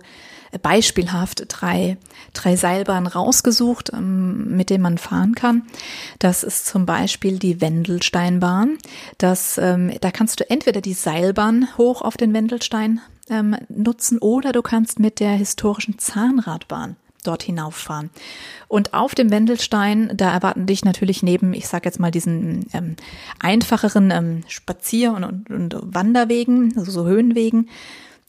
beispielhaft 0.62 1.46
drei, 1.48 1.98
drei 2.34 2.56
Seilbahnen 2.56 3.08
rausgesucht, 3.08 3.92
ähm, 3.94 4.56
mit 4.56 4.70
denen 4.70 4.84
man 4.84 4.98
fahren 4.98 5.36
kann. 5.36 5.64
Das 6.20 6.44
ist 6.44 6.66
zum 6.66 6.86
Beispiel 6.86 7.40
die 7.40 7.62
Wendelsteinbahn. 7.62 8.78
Das, 9.18 9.58
ähm, 9.58 9.92
da 10.02 10.12
kannst 10.12 10.40
du 10.40 10.50
entweder 10.50 10.82
die 10.82 10.94
Seilbahn 10.94 11.68
hoch 11.78 12.02
auf 12.02 12.18
den 12.18 12.34
Wendelstein 12.34 13.02
ähm, 13.30 13.56
nutzen 13.70 14.18
oder 14.18 14.52
du 14.52 14.62
kannst 14.62 15.00
mit 15.00 15.20
der 15.20 15.32
historischen 15.32 15.98
Zahnradbahn 16.00 16.98
dort 17.24 17.44
hinauffahren. 17.44 18.10
Und 18.68 18.94
auf 18.96 19.14
dem 19.14 19.30
Wendelstein, 19.30 20.12
da 20.16 20.34
erwarten 20.34 20.66
dich 20.66 20.84
natürlich 20.84 21.22
neben, 21.22 21.54
ich 21.54 21.68
sage 21.68 21.86
jetzt 21.86 22.00
mal, 22.00 22.10
diesen 22.12 22.66
ähm, 22.74 22.96
einfacheren 23.40 24.10
ähm, 24.12 24.44
Spazier- 24.48 25.14
und, 25.14 25.24
und, 25.24 25.52
und 25.52 25.76
Wanderwegen, 25.94 26.74
also 26.78 26.92
so 26.92 27.06
Höhenwegen, 27.06 27.70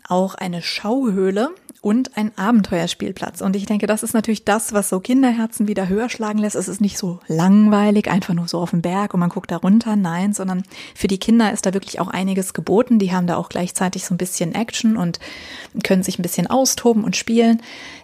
auch 0.08 0.34
eine 0.34 0.62
Schauhöhle 0.62 1.50
und 1.82 2.16
ein 2.16 2.30
Abenteuerspielplatz. 2.38 3.40
Und 3.40 3.56
ich 3.56 3.66
denke, 3.66 3.88
das 3.88 4.04
ist 4.04 4.14
natürlich 4.14 4.44
das, 4.44 4.72
was 4.72 4.88
so 4.88 5.00
Kinderherzen 5.00 5.66
wieder 5.66 5.88
höher 5.88 6.08
schlagen 6.08 6.38
lässt. 6.38 6.54
Es 6.54 6.68
ist 6.68 6.80
nicht 6.80 6.96
so 6.96 7.18
langweilig, 7.26 8.08
einfach 8.08 8.34
nur 8.34 8.46
so 8.46 8.60
auf 8.60 8.70
dem 8.70 8.82
Berg 8.82 9.14
und 9.14 9.20
man 9.20 9.30
guckt 9.30 9.50
da 9.50 9.56
runter. 9.56 9.96
Nein, 9.96 10.32
sondern 10.32 10.62
für 10.94 11.08
die 11.08 11.18
Kinder 11.18 11.52
ist 11.52 11.66
da 11.66 11.74
wirklich 11.74 11.98
auch 11.98 12.06
einiges 12.06 12.54
geboten. 12.54 13.00
Die 13.00 13.12
haben 13.12 13.26
da 13.26 13.36
auch 13.36 13.48
gleichzeitig 13.48 14.04
so 14.04 14.14
ein 14.14 14.18
bisschen 14.18 14.54
Action 14.54 14.96
und 14.96 15.18
können 15.82 16.04
sich 16.04 16.20
ein 16.20 16.22
bisschen 16.22 16.46
austoben 16.46 17.02
und 17.02 17.16
spielen, 17.16 17.60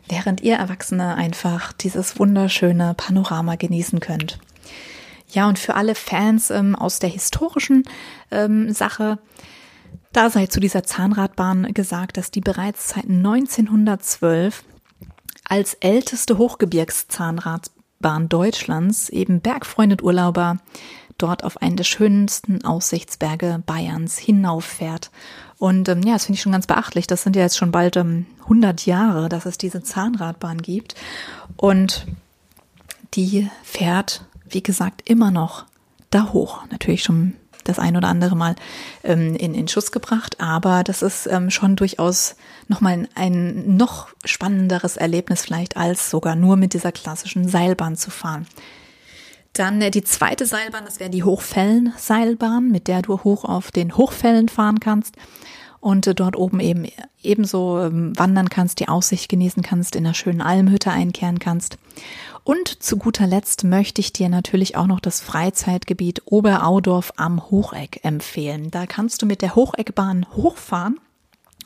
während 0.09 0.41
ihr 0.41 0.57
Erwachsene 0.57 1.15
einfach 1.15 1.73
dieses 1.73 2.19
wunderschöne 2.19 2.95
Panorama 2.97 3.55
genießen 3.55 4.01
könnt. 4.01 4.41
Ja, 5.31 5.47
und 5.49 5.59
für 5.59 5.77
alle 5.77 5.95
Fans 5.95 6.51
ähm, 6.51 6.75
aus 6.75 6.99
der 6.99 7.11
historischen 7.11 7.85
ähm, 8.33 8.73
Sache, 8.73 9.19
da 10.13 10.31
sei 10.31 10.47
zu 10.47 10.61
dieser 10.61 10.85
Zahnradbahn 10.85 11.75
gesagt, 11.75 12.17
dass 12.17 12.31
die 12.31 12.41
bereits 12.41 12.91
seit 12.91 13.05
1912 13.05 14.65
als 15.45 15.75
älteste 15.75 16.39
Hochgebirgszahnradbahn 16.39 18.29
Deutschlands 18.29 19.09
eben 19.09 19.41
Bergfreundet 19.41 20.03
Urlauber 20.03 20.59
dort 21.19 21.43
auf 21.45 21.61
einen 21.61 21.77
der 21.77 21.85
schönsten 21.85 22.65
Aussichtsberge 22.65 23.63
Bayerns 23.67 24.19
hinauffährt. 24.19 25.11
Und 25.59 25.89
ähm, 25.89 26.03
ja, 26.03 26.13
das 26.13 26.27
finde 26.27 26.37
ich 26.37 26.43
schon 26.43 26.53
ganz 26.53 26.67
beachtlich. 26.67 27.07
Das 27.07 27.23
sind 27.23 27.35
ja 27.35 27.43
jetzt 27.43 27.59
schon 27.59 27.73
bald 27.73 27.97
ähm, 27.97 28.27
100 28.43 28.87
Jahre, 28.87 29.29
dass 29.29 29.45
es 29.45 29.59
diese 29.59 29.83
Zahnradbahn 29.83 30.63
gibt. 30.63 30.95
Und 31.57 32.07
die 33.15 33.51
fährt, 33.65 34.25
wie 34.49 34.63
gesagt, 34.63 35.09
immer 35.11 35.31
noch 35.31 35.65
da 36.11 36.33
hoch. 36.33 36.65
Natürlich 36.71 37.03
schon 37.03 37.35
das 37.69 37.79
ein 37.79 37.97
oder 37.97 38.09
andere 38.09 38.37
Mal 38.37 38.57
ähm, 39.05 39.37
in, 39.37 39.55
in 39.55 39.69
Schuss 39.69 39.93
gebracht, 39.93 40.41
aber 40.41 40.85
das 40.85 41.03
ist 41.03 41.27
ähm, 41.27 41.51
schon 41.51 41.77
durchaus 41.77 42.37
nochmal 42.69 43.09
ein, 43.15 43.77
noch 43.77 44.09
spannenderes 44.25 44.97
Erlebnis 44.97 45.43
vielleicht, 45.43 45.77
als 45.77 46.11
sogar 46.11 46.35
nur 46.35 46.57
mit 46.57 46.75
dieser 46.75 46.93
klassischen 46.93 47.49
Seilbahn 47.49 47.97
zu 47.97 48.11
fahren. 48.11 48.47
Dann 49.53 49.81
äh, 49.83 49.91
die 49.91 50.05
zweite 50.05 50.47
Seilbahn, 50.47 50.85
das 50.85 51.01
wäre 51.01 51.11
die 51.11 51.25
Hochfällen-Seilbahn, 51.25 52.69
mit 52.69 52.89
der 52.89 53.03
du 53.03 53.23
hoch 53.25 53.45
auf 53.45 53.71
den 53.71 53.97
Hochfällen 53.97 54.49
fahren 54.49 54.81
kannst 54.81 55.17
und 55.81 56.19
dort 56.19 56.37
oben 56.37 56.61
eben 56.61 56.87
ebenso 57.23 57.81
ähm, 57.81 58.19
wandern 58.19 58.49
kannst, 58.49 58.81
die 58.81 58.89
Aussicht 58.89 59.29
genießen 59.29 59.63
kannst, 59.63 59.97
in 59.97 60.05
einer 60.05 60.15
schönen 60.15 60.41
Almhütte 60.41 60.91
einkehren 60.91 61.39
kannst. 61.39 61.79
Und 62.45 62.83
zu 62.83 62.97
guter 62.97 63.27
Letzt 63.27 63.65
möchte 63.65 64.01
ich 64.01 64.13
dir 64.13 64.29
natürlich 64.29 64.77
auch 64.77 64.87
noch 64.87 65.01
das 65.01 65.21
Freizeitgebiet 65.21 66.23
Oberaudorf 66.25 67.13
am 67.17 67.51
Hocheck 67.51 68.01
empfehlen. 68.05 68.71
Da 68.71 68.87
kannst 68.87 69.23
du 69.23 69.27
mit 69.27 69.43
der 69.43 69.55
Hocheckbahn 69.55 70.27
hochfahren. 70.35 70.99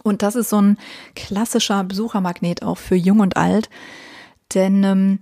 Und 0.02 0.22
das 0.22 0.34
ist 0.34 0.50
so 0.50 0.60
ein 0.60 0.78
klassischer 1.14 1.84
Besuchermagnet 1.84 2.62
auch 2.62 2.78
für 2.78 2.96
Jung 2.96 3.20
und 3.20 3.36
Alt. 3.36 3.70
Denn 4.54 4.82
ähm, 4.82 5.18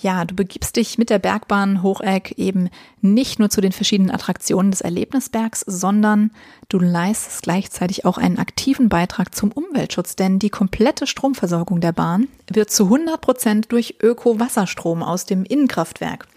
ja, 0.00 0.24
du 0.24 0.34
begibst 0.34 0.76
dich 0.76 0.96
mit 0.96 1.10
der 1.10 1.18
Bergbahn 1.18 1.82
Hocheck 1.82 2.32
eben 2.36 2.70
nicht 3.00 3.38
nur 3.38 3.50
zu 3.50 3.60
den 3.60 3.72
verschiedenen 3.72 4.12
Attraktionen 4.12 4.70
des 4.70 4.80
Erlebnisbergs, 4.80 5.60
sondern 5.66 6.30
du 6.68 6.78
leistest 6.78 7.42
gleichzeitig 7.42 8.04
auch 8.04 8.16
einen 8.16 8.38
aktiven 8.38 8.88
Beitrag 8.88 9.34
zum 9.34 9.50
Umweltschutz, 9.50 10.14
denn 10.14 10.38
die 10.38 10.50
komplette 10.50 11.06
Stromversorgung 11.06 11.80
der 11.80 11.92
Bahn 11.92 12.28
wird 12.48 12.70
zu 12.70 12.84
100 12.84 13.20
Prozent 13.20 13.72
durch 13.72 13.96
Öko-Wasserstrom 14.00 15.02
aus 15.02 15.26
dem 15.26 15.44
Innenkraftwerk 15.44 16.28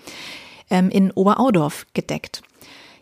ähm, 0.72 0.90
in 0.90 1.12
Oberaudorf 1.12 1.86
gedeckt. 1.94 2.42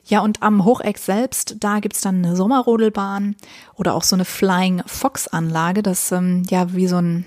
Ja, 0.05 0.21
und 0.21 0.41
am 0.41 0.65
Hocheck 0.65 0.97
selbst, 0.97 1.57
da 1.59 1.79
gibt's 1.79 2.01
dann 2.01 2.25
eine 2.25 2.35
Sommerrodelbahn 2.35 3.35
oder 3.75 3.93
auch 3.93 4.03
so 4.03 4.15
eine 4.15 4.25
Flying 4.25 4.81
Fox 4.87 5.27
Anlage, 5.27 5.83
das 5.83 6.11
ähm, 6.11 6.43
ja 6.49 6.73
wie 6.73 6.87
so 6.87 6.97
ein 6.97 7.25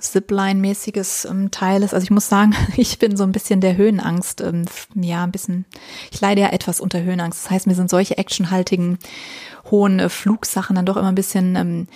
Zipline-mäßiges 0.00 1.26
ähm, 1.26 1.50
Teil 1.50 1.82
ist. 1.82 1.94
Also 1.94 2.04
ich 2.04 2.10
muss 2.10 2.28
sagen, 2.28 2.54
ich 2.76 2.98
bin 2.98 3.16
so 3.16 3.24
ein 3.24 3.32
bisschen 3.32 3.60
der 3.60 3.76
Höhenangst, 3.76 4.40
ähm, 4.40 4.64
ja, 4.94 5.24
ein 5.24 5.32
bisschen, 5.32 5.64
ich 6.10 6.20
leide 6.20 6.42
ja 6.42 6.48
etwas 6.48 6.80
unter 6.80 7.02
Höhenangst. 7.02 7.44
Das 7.44 7.50
heißt, 7.50 7.66
mir 7.66 7.74
sind 7.74 7.90
solche 7.90 8.18
actionhaltigen, 8.18 8.98
hohen 9.70 9.98
äh, 9.98 10.08
Flugsachen 10.08 10.76
dann 10.76 10.86
doch 10.86 10.96
immer 10.96 11.08
ein 11.08 11.14
bisschen, 11.14 11.56
ähm, 11.56 11.86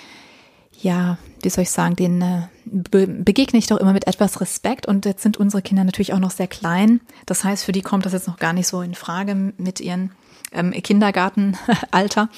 ja, 0.83 1.17
wie 1.43 1.49
soll 1.49 1.63
ich 1.63 1.71
sagen, 1.71 1.97
den 1.97 2.21
äh, 2.21 2.43
be 2.65 3.07
begegne 3.07 3.59
ich 3.59 3.69
doch 3.69 3.79
immer 3.79 3.93
mit 3.93 4.07
etwas 4.07 4.41
Respekt. 4.41 4.87
Und 4.87 5.07
jetzt 5.07 5.23
sind 5.23 5.37
unsere 5.37 5.63
Kinder 5.63 5.85
natürlich 5.85 6.13
auch 6.13 6.19
noch 6.19 6.31
sehr 6.31 6.49
klein. 6.49 7.01
Das 7.27 7.45
heißt, 7.45 7.65
für 7.65 7.73
die 7.73 7.83
kommt 7.83 8.05
das 8.05 8.13
jetzt 8.13 8.29
noch 8.29 8.39
gar 8.39 8.53
nicht 8.53 8.67
so 8.67 8.83
in 8.83 8.95
Frage 8.95 9.35
mit 9.57 9.81
ihren 9.81 10.11
ähm, 10.53 10.73
Kindergartenalter. 10.73 12.29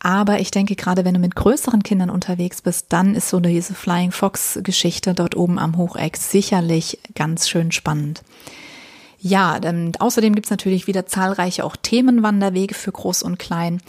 Aber 0.00 0.38
ich 0.38 0.50
denke, 0.50 0.76
gerade 0.76 1.04
wenn 1.04 1.14
du 1.14 1.20
mit 1.20 1.34
größeren 1.34 1.82
Kindern 1.82 2.10
unterwegs 2.10 2.62
bist, 2.62 2.86
dann 2.90 3.14
ist 3.14 3.30
so 3.30 3.40
diese 3.40 3.74
Flying 3.74 4.12
Fox 4.12 4.58
Geschichte 4.62 5.14
dort 5.14 5.36
oben 5.36 5.58
am 5.58 5.76
Hocheck 5.76 6.16
sicherlich 6.16 6.98
ganz 7.14 7.48
schön 7.48 7.72
spannend. 7.72 8.22
Ja, 9.20 9.58
ähm, 9.62 9.92
außerdem 9.98 10.34
gibt's 10.34 10.50
natürlich 10.50 10.86
wieder 10.86 11.06
zahlreiche 11.06 11.64
auch 11.64 11.74
Themenwanderwege 11.76 12.74
für 12.74 12.92
Groß 12.92 13.22
und 13.22 13.38
Klein. 13.38 13.80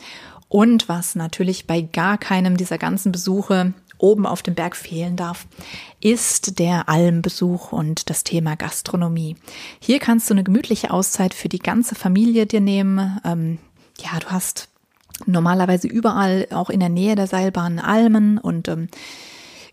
Und 0.48 0.89
was 0.89 1.13
natürlich 1.13 1.68
bei 1.68 1.82
gar 1.82 2.18
keinem 2.18 2.58
dieser 2.58 2.79
ganzen 2.79 3.12
Besuche 3.12 3.74
oben 4.00 4.25
auf 4.25 4.41
dem 4.41 4.56
Berg 4.56 4.75
fehlen 4.75 5.15
darf, 5.15 5.46
ist 6.01 6.58
der 6.58 6.89
Almbesuch 6.89 7.72
und 7.72 8.10
das 8.10 8.24
Thema 8.24 8.56
Gastronomie. 8.56 9.36
Hier 9.79 10.00
kannst 10.00 10.29
du 10.29 10.34
eine 10.34 10.44
gemütliche 10.44 10.91
Auszeit 10.91 11.34
für 11.34 11.50
die 11.50 11.60
ganze 11.60 11.96
Familie 11.96 12.46
dir 12.46 12.62
nehmen. 12.62 13.20
Ähm, 13.24 13.60
ja, 14.00 14.20
du 14.20 14.27
hast 14.27 14.70
normalerweise 15.25 15.88
überall, 15.88 16.48
auch 16.51 16.70
in 16.70 16.79
der 16.79 16.89
Nähe 16.89 17.15
der 17.15 17.27
Seilbahn, 17.27 17.79
Almen 17.79 18.38
und 18.38 18.68
ähm, 18.68 18.88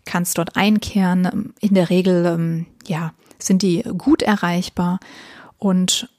kannst 0.05 0.37
dort 0.37 0.55
einkehren. 0.55 1.53
In 1.59 1.73
der 1.73 1.89
Regel, 1.89 2.25
ähm, 2.25 2.65
ja, 2.85 3.13
sind 3.39 3.61
die 3.61 3.83
gut 3.97 4.21
erreichbar 4.21 4.99
und 5.57 6.09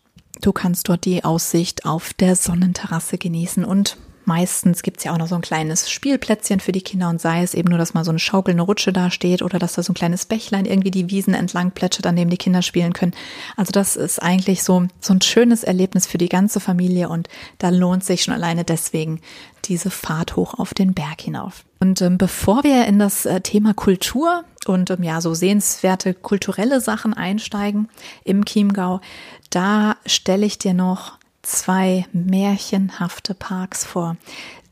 du 0.40 0.52
kannst 0.52 0.88
dort 0.88 1.04
die 1.04 1.24
Aussicht 1.24 1.84
auf 1.84 2.14
der 2.14 2.36
Sonnenterrasse 2.36 3.18
genießen 3.18 3.64
und 3.64 3.96
Meistens 4.28 4.82
gibt's 4.82 5.04
ja 5.04 5.14
auch 5.14 5.16
noch 5.16 5.26
so 5.26 5.36
ein 5.36 5.40
kleines 5.40 5.90
Spielplätzchen 5.90 6.60
für 6.60 6.72
die 6.72 6.82
Kinder 6.82 7.08
und 7.08 7.18
sei 7.18 7.42
es 7.42 7.54
eben 7.54 7.70
nur, 7.70 7.78
dass 7.78 7.94
mal 7.94 8.04
so 8.04 8.10
eine 8.10 8.18
schaukelnde 8.18 8.62
Rutsche 8.62 8.92
da 8.92 9.10
steht 9.10 9.40
oder 9.40 9.58
dass 9.58 9.72
da 9.72 9.82
so 9.82 9.92
ein 9.92 9.94
kleines 9.94 10.26
Bächlein 10.26 10.66
irgendwie 10.66 10.90
die 10.90 11.08
Wiesen 11.08 11.32
entlang 11.32 11.70
plätschert, 11.70 12.06
an 12.06 12.14
dem 12.14 12.28
die 12.28 12.36
Kinder 12.36 12.60
spielen 12.60 12.92
können. 12.92 13.14
Also 13.56 13.72
das 13.72 13.96
ist 13.96 14.22
eigentlich 14.22 14.64
so, 14.64 14.86
so 15.00 15.14
ein 15.14 15.22
schönes 15.22 15.64
Erlebnis 15.64 16.06
für 16.06 16.18
die 16.18 16.28
ganze 16.28 16.60
Familie 16.60 17.08
und 17.08 17.30
da 17.56 17.70
lohnt 17.70 18.04
sich 18.04 18.22
schon 18.22 18.34
alleine 18.34 18.64
deswegen 18.64 19.22
diese 19.64 19.88
Fahrt 19.88 20.36
hoch 20.36 20.58
auf 20.58 20.74
den 20.74 20.92
Berg 20.92 21.22
hinauf. 21.22 21.64
Und 21.80 22.02
ähm, 22.02 22.18
bevor 22.18 22.64
wir 22.64 22.84
in 22.84 22.98
das 22.98 23.24
äh, 23.24 23.40
Thema 23.40 23.72
Kultur 23.72 24.44
und 24.66 24.90
ähm, 24.90 25.04
ja 25.04 25.22
so 25.22 25.32
sehenswerte 25.32 26.12
kulturelle 26.12 26.82
Sachen 26.82 27.14
einsteigen 27.14 27.88
im 28.24 28.44
Chiemgau, 28.44 29.00
da 29.48 29.96
stelle 30.04 30.44
ich 30.44 30.58
dir 30.58 30.74
noch 30.74 31.17
zwei 31.48 32.06
märchenhafte 32.12 33.34
Parks 33.34 33.84
vor. 33.84 34.16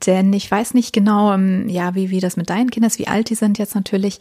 Denn 0.05 0.35
ich 0.35 0.51
weiß 0.51 0.75
nicht 0.75 0.93
genau, 0.93 1.33
ähm, 1.33 1.69
ja, 1.71 1.95
wie, 1.95 2.11
wie 2.11 2.21
das 2.21 2.37
mit 2.37 2.51
deinen 2.51 2.71
Kindern 2.71 2.91
ist, 2.91 2.99
wie 2.99 3.09
alt 3.09 3.31
die 3.31 3.35
sind 3.35 3.57
jetzt 3.59 3.75
natürlich. 3.75 4.19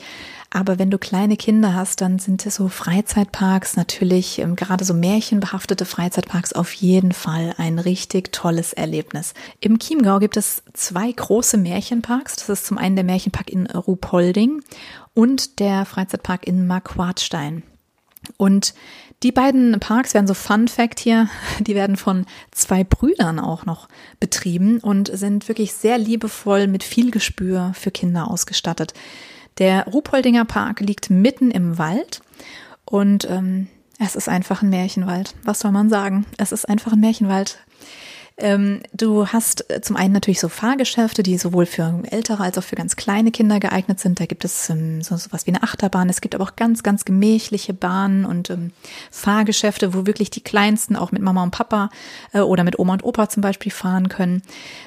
Aber 0.49 0.79
wenn 0.79 0.89
du 0.89 0.97
kleine 0.97 1.35
Kinder 1.35 1.73
hast, 1.73 1.99
dann 1.99 2.17
sind 2.17 2.41
so 2.41 2.69
Freizeitparks 2.69 3.75
natürlich, 3.75 4.39
ähm, 4.39 4.55
gerade 4.55 4.85
so 4.85 4.93
märchenbehaftete 4.93 5.83
Freizeitparks 5.83 6.53
auf 6.53 6.71
jeden 6.73 7.11
Fall 7.11 7.53
ein 7.57 7.77
richtig 7.77 8.31
tolles 8.31 8.71
Erlebnis. 8.71 9.33
Im 9.59 9.77
Chiemgau 9.77 10.19
gibt 10.19 10.37
es 10.37 10.63
zwei 10.73 11.11
große 11.11 11.57
Märchenparks. 11.57 12.37
Das 12.37 12.47
ist 12.47 12.65
zum 12.67 12.77
einen 12.77 12.95
der 12.95 13.05
Märchenpark 13.05 13.49
in 13.49 13.67
Ruhpolding 13.67 14.61
und 15.13 15.59
der 15.59 15.85
Freizeitpark 15.85 16.47
in 16.47 16.67
Marquardstein. 16.67 17.63
Und 18.37 18.73
die 19.25 19.31
beiden 19.31 19.79
Parks 19.79 20.13
werden 20.13 20.27
so 20.27 20.35
Fun 20.35 20.67
Fact 20.67 20.99
hier, 20.99 21.27
die 21.59 21.73
werden 21.73 21.97
von 21.97 22.27
zwei 22.51 22.83
Brüdern 22.83 23.39
auch 23.39 23.65
noch 23.65 23.89
betrieben 24.19 24.79
und 24.79 25.09
sind 25.11 25.47
wirklich 25.47 25.73
sehr 25.73 25.97
liebevoll 25.97 26.67
mit 26.67 26.83
viel 26.83 27.09
Gespür 27.09 27.71
für 27.73 27.89
Kinder 27.89 28.29
ausgestattet. 28.29 28.93
Der 29.57 29.85
Ruhpoldinger 29.87 30.45
Park 30.45 30.79
liegt 30.79 31.09
mitten 31.09 31.49
im 31.49 31.79
Wald 31.79 32.21
und 32.85 33.27
ähm, 33.27 33.67
es 33.97 34.15
ist 34.15 34.29
einfach 34.29 34.61
ein 34.61 34.69
Märchenwald. 34.69 35.33
Was 35.43 35.61
soll 35.61 35.71
man 35.71 35.89
sagen? 35.89 36.27
Es 36.37 36.51
ist 36.51 36.69
einfach 36.69 36.93
ein 36.93 36.99
Märchenwald. 36.99 37.57
Ähm, 38.37 38.81
du 38.91 39.27
hast 39.27 39.69
äh, 39.71 39.79
zum 39.79 39.95
einen 39.95 40.13
natürlich 40.13 40.41
so 40.41 40.49
Fahrgeschäfte, 40.49 41.23
die 41.23 41.37
sowohl 41.37 41.65
für 41.65 42.01
ältere 42.11 42.43
als 42.43 42.57
auch 42.57 42.63
für 42.63 42.75
ganz 42.75 42.97
kleine 42.97 43.31
Kinder 43.31 43.61
geeignet 43.61 44.01
sind. 44.01 44.19
Da 44.19 44.25
gibt 44.25 44.43
es 44.43 44.69
ähm, 44.69 45.01
so 45.01 45.15
was 45.31 45.47
wie 45.47 45.51
eine 45.51 45.63
Achterbahn. 45.63 46.09
Es 46.09 46.19
gibt 46.19 46.35
aber 46.35 46.43
auch 46.43 46.57
ganz, 46.57 46.83
ganz 46.83 47.05
gemächliche 47.05 47.73
Bahnen 47.73 48.25
und 48.25 48.49
ähm, 48.49 48.71
Fahrgeschäfte, 49.09 49.93
wo 49.93 50.05
wirklich 50.05 50.31
die 50.31 50.41
Kleinsten 50.41 50.97
auch 50.97 51.13
mit 51.13 51.21
Mama 51.21 51.43
und 51.43 51.51
Papa 51.51 51.89
äh, 52.33 52.39
oder 52.39 52.65
mit 52.65 52.77
Oma 52.77 52.93
und 52.93 53.05
Opa 53.05 53.29
zum 53.29 53.41
Beispiel 53.41 53.71
fahren 53.71 54.09
können. 54.09 54.41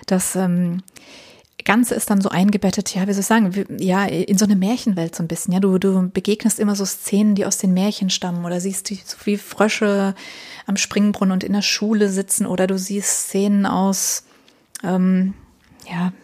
Das 0.06 0.36
ähm, 0.36 0.82
Ganze 1.68 1.94
ist 1.94 2.08
dann 2.08 2.22
so 2.22 2.30
eingebettet, 2.30 2.94
ja, 2.94 3.06
wie 3.06 3.12
soll 3.12 3.20
ich 3.20 3.26
sagen, 3.26 3.66
ja, 3.78 4.06
in 4.06 4.38
so 4.38 4.46
eine 4.46 4.56
Märchenwelt 4.56 5.14
so 5.14 5.22
ein 5.22 5.28
bisschen. 5.28 5.52
Ja, 5.52 5.60
du, 5.60 5.76
du 5.76 6.08
begegnest 6.08 6.58
immer 6.58 6.74
so 6.74 6.86
Szenen, 6.86 7.34
die 7.34 7.44
aus 7.44 7.58
den 7.58 7.74
Märchen 7.74 8.08
stammen 8.08 8.46
oder 8.46 8.58
siehst 8.58 8.88
die 8.88 8.98
so 9.04 9.18
wie 9.24 9.36
Frösche 9.36 10.14
am 10.64 10.78
Springbrunnen 10.78 11.30
und 11.30 11.44
in 11.44 11.52
der 11.52 11.60
Schule 11.60 12.08
sitzen 12.08 12.46
oder 12.46 12.66
du 12.66 12.78
siehst 12.78 13.28
Szenen 13.28 13.66
aus, 13.66 14.24
ähm, 14.82 15.34
ja, 15.86 16.14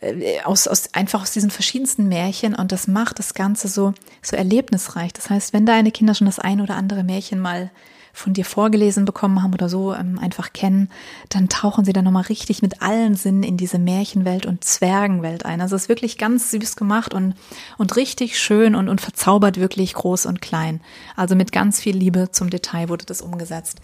äh, 0.00 0.40
aus, 0.42 0.66
aus, 0.66 0.92
einfach 0.94 1.22
aus 1.22 1.30
diesen 1.30 1.52
verschiedensten 1.52 2.08
Märchen 2.08 2.52
und 2.56 2.72
das 2.72 2.88
macht 2.88 3.20
das 3.20 3.34
Ganze 3.34 3.68
so, 3.68 3.94
so 4.20 4.34
erlebnisreich. 4.34 5.12
Das 5.12 5.30
heißt, 5.30 5.52
wenn 5.52 5.64
deine 5.64 5.92
Kinder 5.92 6.14
schon 6.14 6.26
das 6.26 6.40
ein 6.40 6.60
oder 6.60 6.74
andere 6.74 7.04
Märchen 7.04 7.38
mal 7.38 7.70
von 8.16 8.32
dir 8.32 8.46
vorgelesen 8.46 9.04
bekommen 9.04 9.42
haben 9.42 9.52
oder 9.52 9.68
so 9.68 9.94
ähm, 9.94 10.18
einfach 10.18 10.54
kennen, 10.54 10.88
dann 11.28 11.50
tauchen 11.50 11.84
sie 11.84 11.92
dann 11.92 12.04
nochmal 12.04 12.22
richtig 12.22 12.62
mit 12.62 12.80
allen 12.80 13.14
Sinnen 13.14 13.42
in 13.42 13.58
diese 13.58 13.78
Märchenwelt 13.78 14.46
und 14.46 14.64
Zwergenwelt 14.64 15.44
ein. 15.44 15.60
Also 15.60 15.76
es 15.76 15.82
ist 15.82 15.88
wirklich 15.90 16.16
ganz 16.16 16.50
süß 16.50 16.76
gemacht 16.76 17.12
und, 17.12 17.34
und 17.76 17.94
richtig 17.94 18.38
schön 18.38 18.74
und, 18.74 18.88
und 18.88 19.02
verzaubert 19.02 19.60
wirklich 19.60 19.92
groß 19.92 20.24
und 20.24 20.40
klein. 20.40 20.80
Also 21.14 21.36
mit 21.36 21.52
ganz 21.52 21.78
viel 21.78 21.94
Liebe 21.94 22.30
zum 22.30 22.48
Detail 22.48 22.88
wurde 22.88 23.04
das 23.04 23.20
umgesetzt. 23.20 23.80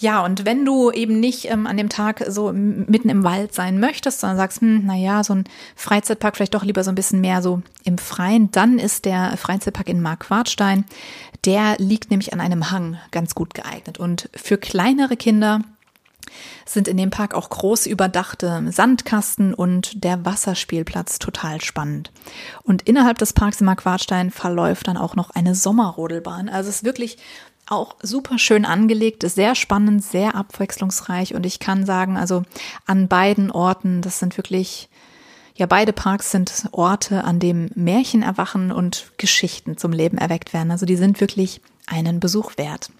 Ja, 0.00 0.24
und 0.24 0.46
wenn 0.46 0.64
du 0.64 0.90
eben 0.90 1.20
nicht 1.20 1.50
ähm, 1.50 1.66
an 1.66 1.76
dem 1.76 1.90
Tag 1.90 2.24
so 2.26 2.52
mitten 2.54 3.10
im 3.10 3.22
Wald 3.22 3.54
sein 3.54 3.78
möchtest, 3.78 4.20
sondern 4.20 4.38
sagst, 4.38 4.62
hm, 4.62 4.84
na 4.86 4.96
ja, 4.96 5.22
so 5.22 5.34
ein 5.34 5.44
Freizeitpark 5.76 6.36
vielleicht 6.36 6.54
doch 6.54 6.64
lieber 6.64 6.82
so 6.82 6.90
ein 6.90 6.94
bisschen 6.94 7.20
mehr 7.20 7.42
so 7.42 7.60
im 7.84 7.98
Freien, 7.98 8.50
dann 8.50 8.78
ist 8.78 9.04
der 9.04 9.36
Freizeitpark 9.36 9.90
in 9.90 10.00
Markwartstein, 10.00 10.86
der 11.44 11.76
liegt 11.76 12.10
nämlich 12.10 12.32
an 12.32 12.40
einem 12.40 12.70
Hang 12.70 12.96
ganz 13.10 13.34
gut 13.34 13.52
geeignet. 13.52 13.98
Und 13.98 14.30
für 14.34 14.56
kleinere 14.56 15.18
Kinder 15.18 15.60
sind 16.64 16.88
in 16.88 16.96
dem 16.96 17.10
Park 17.10 17.34
auch 17.34 17.50
groß 17.50 17.86
überdachte 17.86 18.64
Sandkasten 18.70 19.52
und 19.52 20.02
der 20.04 20.24
Wasserspielplatz 20.24 21.18
total 21.18 21.60
spannend. 21.60 22.10
Und 22.62 22.82
innerhalb 22.82 23.18
des 23.18 23.34
Parks 23.34 23.60
in 23.60 23.66
Markwartstein 23.66 24.30
verläuft 24.30 24.88
dann 24.88 24.96
auch 24.96 25.14
noch 25.14 25.30
eine 25.30 25.54
Sommerrodelbahn. 25.54 26.48
Also 26.48 26.70
es 26.70 26.76
ist 26.76 26.84
wirklich 26.84 27.18
auch 27.66 27.96
super 28.02 28.38
schön 28.38 28.64
angelegt, 28.64 29.22
sehr 29.22 29.54
spannend, 29.54 30.02
sehr 30.04 30.34
abwechslungsreich 30.34 31.34
und 31.34 31.46
ich 31.46 31.58
kann 31.60 31.86
sagen, 31.86 32.16
also 32.16 32.42
an 32.86 33.08
beiden 33.08 33.50
Orten, 33.50 34.02
das 34.02 34.18
sind 34.18 34.36
wirklich, 34.36 34.88
ja, 35.54 35.66
beide 35.66 35.92
Parks 35.92 36.30
sind 36.30 36.68
Orte, 36.72 37.24
an 37.24 37.38
dem 37.38 37.70
Märchen 37.74 38.22
erwachen 38.22 38.72
und 38.72 39.12
Geschichten 39.18 39.76
zum 39.76 39.92
Leben 39.92 40.18
erweckt 40.18 40.52
werden. 40.52 40.70
Also 40.70 40.86
die 40.86 40.96
sind 40.96 41.20
wirklich 41.20 41.60
einen 41.86 42.18
Besuch 42.18 42.56
wert. 42.56 42.90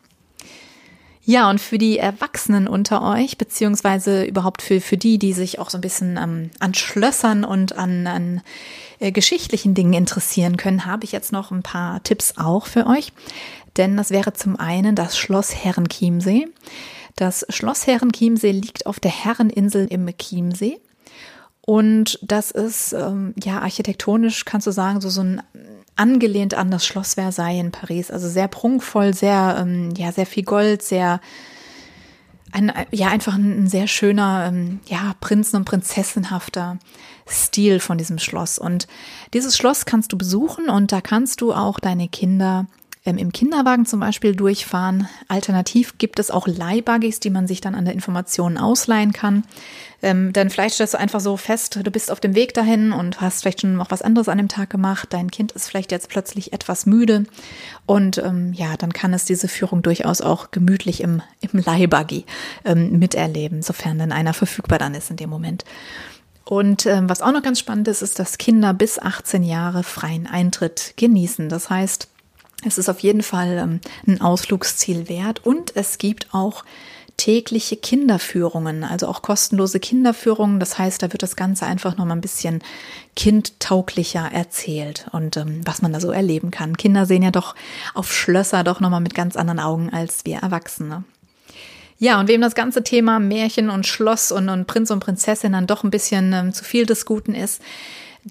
Ja, 1.22 1.50
und 1.50 1.60
für 1.60 1.78
die 1.78 1.98
Erwachsenen 1.98 2.66
unter 2.66 3.02
euch, 3.02 3.36
beziehungsweise 3.36 4.24
überhaupt 4.24 4.62
für, 4.62 4.80
für 4.80 4.96
die, 4.96 5.18
die 5.18 5.32
sich 5.32 5.58
auch 5.58 5.68
so 5.68 5.78
ein 5.78 5.82
bisschen 5.82 6.16
ähm, 6.16 6.50
an 6.60 6.74
Schlössern 6.74 7.44
und 7.44 7.76
an, 7.76 8.06
an 8.06 8.40
äh, 9.00 9.12
geschichtlichen 9.12 9.74
Dingen 9.74 9.92
interessieren 9.92 10.56
können, 10.56 10.86
habe 10.86 11.04
ich 11.04 11.12
jetzt 11.12 11.30
noch 11.30 11.50
ein 11.50 11.62
paar 11.62 12.02
Tipps 12.02 12.34
auch 12.38 12.66
für 12.66 12.86
euch. 12.86 13.12
Denn 13.76 13.96
das 13.96 14.10
wäre 14.10 14.32
zum 14.32 14.56
einen 14.56 14.94
das 14.96 15.16
Schloss 15.16 15.54
Herrenchiemsee. 15.54 16.48
Das 17.16 17.46
Schloss 17.48 17.86
Herrenchiemsee 17.86 18.52
liegt 18.52 18.86
auf 18.86 19.00
der 19.00 19.10
Herreninsel 19.10 19.86
im 19.86 20.06
Chiemsee. 20.18 20.80
Und 21.62 22.18
das 22.22 22.50
ist, 22.50 22.92
ähm, 22.94 23.34
ja, 23.42 23.60
architektonisch 23.60 24.44
kannst 24.44 24.66
du 24.66 24.72
sagen, 24.72 25.00
so, 25.00 25.08
so 25.08 25.22
ein 25.22 25.42
angelehnt 25.96 26.54
an 26.54 26.70
das 26.70 26.86
Schloss 26.86 27.14
Versailles 27.14 27.60
in 27.60 27.72
Paris. 27.72 28.10
Also 28.10 28.28
sehr 28.28 28.48
prunkvoll, 28.48 29.12
sehr, 29.14 29.58
ähm, 29.60 29.92
ja, 29.96 30.12
sehr 30.12 30.26
viel 30.26 30.44
Gold, 30.44 30.82
sehr, 30.82 31.20
ein, 32.52 32.72
ja, 32.90 33.08
einfach 33.08 33.34
ein, 33.34 33.68
sehr 33.68 33.86
schöner, 33.86 34.46
ähm, 34.48 34.80
ja, 34.86 35.14
Prinzen- 35.20 35.56
und 35.56 35.66
Prinzessenhafter 35.66 36.78
Stil 37.28 37.80
von 37.80 37.98
diesem 37.98 38.18
Schloss. 38.18 38.58
Und 38.58 38.88
dieses 39.34 39.56
Schloss 39.56 39.84
kannst 39.84 40.12
du 40.12 40.18
besuchen 40.18 40.70
und 40.70 40.90
da 40.90 41.00
kannst 41.00 41.42
du 41.42 41.52
auch 41.52 41.78
deine 41.78 42.08
Kinder 42.08 42.66
ähm, 43.06 43.16
im 43.16 43.32
Kinderwagen 43.32 43.86
zum 43.86 44.00
Beispiel 44.00 44.36
durchfahren. 44.36 45.08
Alternativ 45.28 45.96
gibt 45.98 46.18
es 46.18 46.30
auch 46.30 46.46
Leihbuggies, 46.46 47.20
die 47.20 47.30
man 47.30 47.46
sich 47.46 47.60
dann 47.60 47.74
an 47.74 47.86
der 47.86 47.94
Information 47.94 48.58
ausleihen 48.58 49.12
kann. 49.12 49.44
Ähm, 50.02 50.32
denn 50.32 50.50
vielleicht 50.50 50.74
stellst 50.74 50.94
du 50.94 50.98
einfach 50.98 51.20
so 51.20 51.36
fest, 51.36 51.78
du 51.82 51.90
bist 51.90 52.10
auf 52.10 52.20
dem 52.20 52.34
Weg 52.34 52.54
dahin 52.54 52.92
und 52.92 53.20
hast 53.20 53.42
vielleicht 53.42 53.62
schon 53.62 53.76
noch 53.76 53.90
was 53.90 54.02
anderes 54.02 54.28
an 54.28 54.38
dem 54.38 54.48
Tag 54.48 54.70
gemacht. 54.70 55.08
Dein 55.12 55.30
Kind 55.30 55.52
ist 55.52 55.68
vielleicht 55.68 55.92
jetzt 55.92 56.08
plötzlich 56.08 56.52
etwas 56.52 56.86
müde. 56.86 57.24
Und 57.86 58.18
ähm, 58.18 58.52
ja, 58.52 58.76
dann 58.76 58.92
kann 58.92 59.14
es 59.14 59.24
diese 59.24 59.48
Führung 59.48 59.82
durchaus 59.82 60.20
auch 60.20 60.50
gemütlich 60.50 61.02
im, 61.02 61.22
im 61.40 61.60
Leihbuggy 61.60 62.24
ähm, 62.64 62.98
miterleben, 62.98 63.62
sofern 63.62 63.98
denn 63.98 64.12
einer 64.12 64.34
verfügbar 64.34 64.78
dann 64.78 64.94
ist 64.94 65.10
in 65.10 65.16
dem 65.16 65.30
Moment. 65.30 65.64
Und 66.44 66.84
ähm, 66.86 67.08
was 67.08 67.22
auch 67.22 67.32
noch 67.32 67.42
ganz 67.42 67.60
spannend 67.60 67.88
ist, 67.88 68.02
ist, 68.02 68.18
dass 68.18 68.36
Kinder 68.36 68.74
bis 68.74 68.98
18 68.98 69.44
Jahre 69.44 69.84
freien 69.84 70.26
Eintritt 70.26 70.94
genießen. 70.96 71.48
Das 71.48 71.70
heißt, 71.70 72.08
es 72.64 72.78
ist 72.78 72.88
auf 72.88 73.00
jeden 73.00 73.22
Fall 73.22 73.58
ähm, 73.58 73.80
ein 74.06 74.20
Ausflugsziel 74.20 75.08
wert 75.08 75.44
und 75.44 75.76
es 75.76 75.98
gibt 75.98 76.28
auch 76.32 76.64
tägliche 77.16 77.76
Kinderführungen, 77.76 78.82
also 78.82 79.06
auch 79.06 79.20
kostenlose 79.20 79.78
Kinderführungen. 79.78 80.58
Das 80.58 80.78
heißt, 80.78 81.02
da 81.02 81.12
wird 81.12 81.22
das 81.22 81.36
Ganze 81.36 81.66
einfach 81.66 81.98
noch 81.98 82.06
mal 82.06 82.14
ein 82.14 82.22
bisschen 82.22 82.62
kindtauglicher 83.14 84.30
erzählt 84.32 85.06
und 85.12 85.36
ähm, 85.36 85.60
was 85.66 85.82
man 85.82 85.92
da 85.92 86.00
so 86.00 86.10
erleben 86.12 86.50
kann. 86.50 86.78
Kinder 86.78 87.04
sehen 87.04 87.22
ja 87.22 87.30
doch 87.30 87.54
auf 87.92 88.10
Schlösser 88.10 88.64
doch 88.64 88.80
noch 88.80 88.88
mal 88.88 89.00
mit 89.00 89.14
ganz 89.14 89.36
anderen 89.36 89.60
Augen 89.60 89.90
als 89.90 90.24
wir 90.24 90.38
Erwachsene. 90.38 91.04
Ja, 91.98 92.18
und 92.18 92.28
wem 92.28 92.40
das 92.40 92.54
ganze 92.54 92.82
Thema 92.82 93.18
Märchen 93.18 93.68
und 93.68 93.86
Schloss 93.86 94.32
und, 94.32 94.48
und 94.48 94.66
Prinz 94.66 94.90
und 94.90 95.00
Prinzessin 95.00 95.52
dann 95.52 95.66
doch 95.66 95.84
ein 95.84 95.90
bisschen 95.90 96.32
ähm, 96.32 96.54
zu 96.54 96.64
viel 96.64 96.86
des 96.86 97.04
Guten 97.04 97.34
ist, 97.34 97.60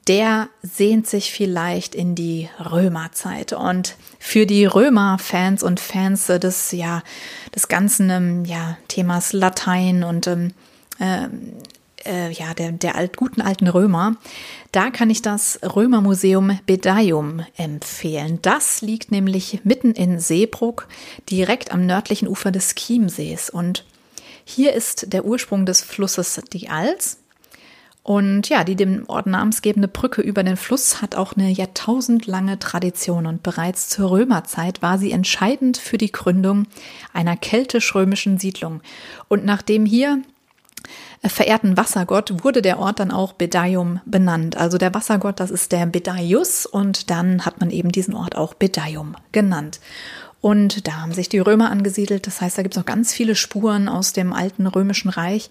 der 0.08 0.50
sehnt 0.62 1.08
sich 1.08 1.32
vielleicht 1.32 1.96
in 1.96 2.16
die 2.16 2.50
Römerzeit. 2.60 3.54
Und 3.54 3.96
für 4.20 4.46
die 4.46 4.66
Römer-Fans 4.66 5.64
und 5.64 5.80
Fans 5.80 6.28
des, 6.28 6.72
ja, 6.72 7.04
des 7.56 7.68
ganzen 7.68 8.10
ähm, 8.10 8.46
ja, 8.46 8.78
Themas 8.88 9.34
Latein 9.34 10.04
und 10.04 10.28
ähm, 10.28 10.54
äh, 11.00 11.28
äh, 12.06 12.32
ja, 12.32 12.54
der, 12.54 12.72
der 12.72 12.96
alt, 12.96 13.18
guten 13.18 13.42
alten 13.42 13.68
Römer, 13.68 14.16
da 14.72 14.90
kann 14.90 15.10
ich 15.10 15.22
das 15.22 15.60
Römermuseum 15.64 16.60
Bedaium 16.66 17.46
empfehlen. 17.58 18.40
Das 18.42 18.82
liegt 18.82 19.12
nämlich 19.12 19.62
mitten 19.64 19.92
in 19.92 20.20
Seebruck, 20.20 20.88
direkt 21.30 21.72
am 21.72 21.86
nördlichen 21.86 22.28
Ufer 22.28 22.52
des 22.52 22.76
Chiemsees. 22.76 23.50
Und 23.50 23.86
hier 24.44 24.74
ist 24.74 25.14
der 25.14 25.26
Ursprung 25.26 25.66
des 25.66 25.82
Flusses 25.82 26.42
die 26.54 26.70
Alz. 26.70 27.18
Und 28.04 28.50
ja, 28.50 28.64
die 28.64 28.76
dem 28.76 29.04
Ort 29.08 29.28
namensgebende 29.28 29.88
Brücke 29.88 30.22
über 30.22 30.44
den 30.44 30.58
Fluss 30.58 31.02
hat 31.02 31.16
auch 31.16 31.34
eine 31.34 31.50
jahrtausendlange 31.50 32.58
Tradition 32.58 33.28
und 33.28 33.44
bereits 33.44 33.90
zur 33.90 34.12
Römerzeit 34.12 34.82
war 34.82 34.98
sie 34.98 35.12
entscheidend 35.12 35.78
für 35.78 35.98
die 35.98 36.12
Gründung 36.12 36.66
einer 37.14 37.38
keltisch-römischen 37.38 38.40
Siedlung. 38.40 38.82
Und 39.28 39.46
nachdem 39.46 39.86
hier 39.86 40.22
äh, 41.22 41.30
verehrten 41.30 41.78
Wassergott 41.78 42.44
wurde 42.44 42.62
der 42.62 42.80
Ort 42.80 43.00
dann 43.00 43.12
auch 43.12 43.34
Bedaium 43.34 44.00
benannt. 44.06 44.58
Also 44.58 44.78
der 44.78 44.94
Wassergott, 44.94 45.40
das 45.40 45.52
ist 45.52 45.72
der 45.72 45.86
Bedaius 45.86 46.66
und 46.66 47.10
dann 47.10 47.46
hat 47.46 47.60
man 47.60 47.70
eben 47.70 47.92
diesen 47.92 48.16
Ort 48.16 48.36
auch 48.36 48.54
Bedaium 48.54 49.16
genannt. 49.32 49.80
Und 50.42 50.88
da 50.88 51.02
haben 51.02 51.14
sich 51.14 51.28
die 51.28 51.40
Römer 51.40 51.70
angesiedelt. 51.70 52.26
Das 52.26 52.40
heißt, 52.40 52.58
da 52.58 52.62
gibt 52.62 52.74
es 52.74 52.78
noch 52.78 52.86
ganz 52.86 53.14
viele 53.14 53.36
Spuren 53.36 53.90
aus 53.90 54.14
dem 54.14 54.32
alten 54.32 54.68
römischen 54.68 55.10
Reich 55.10 55.50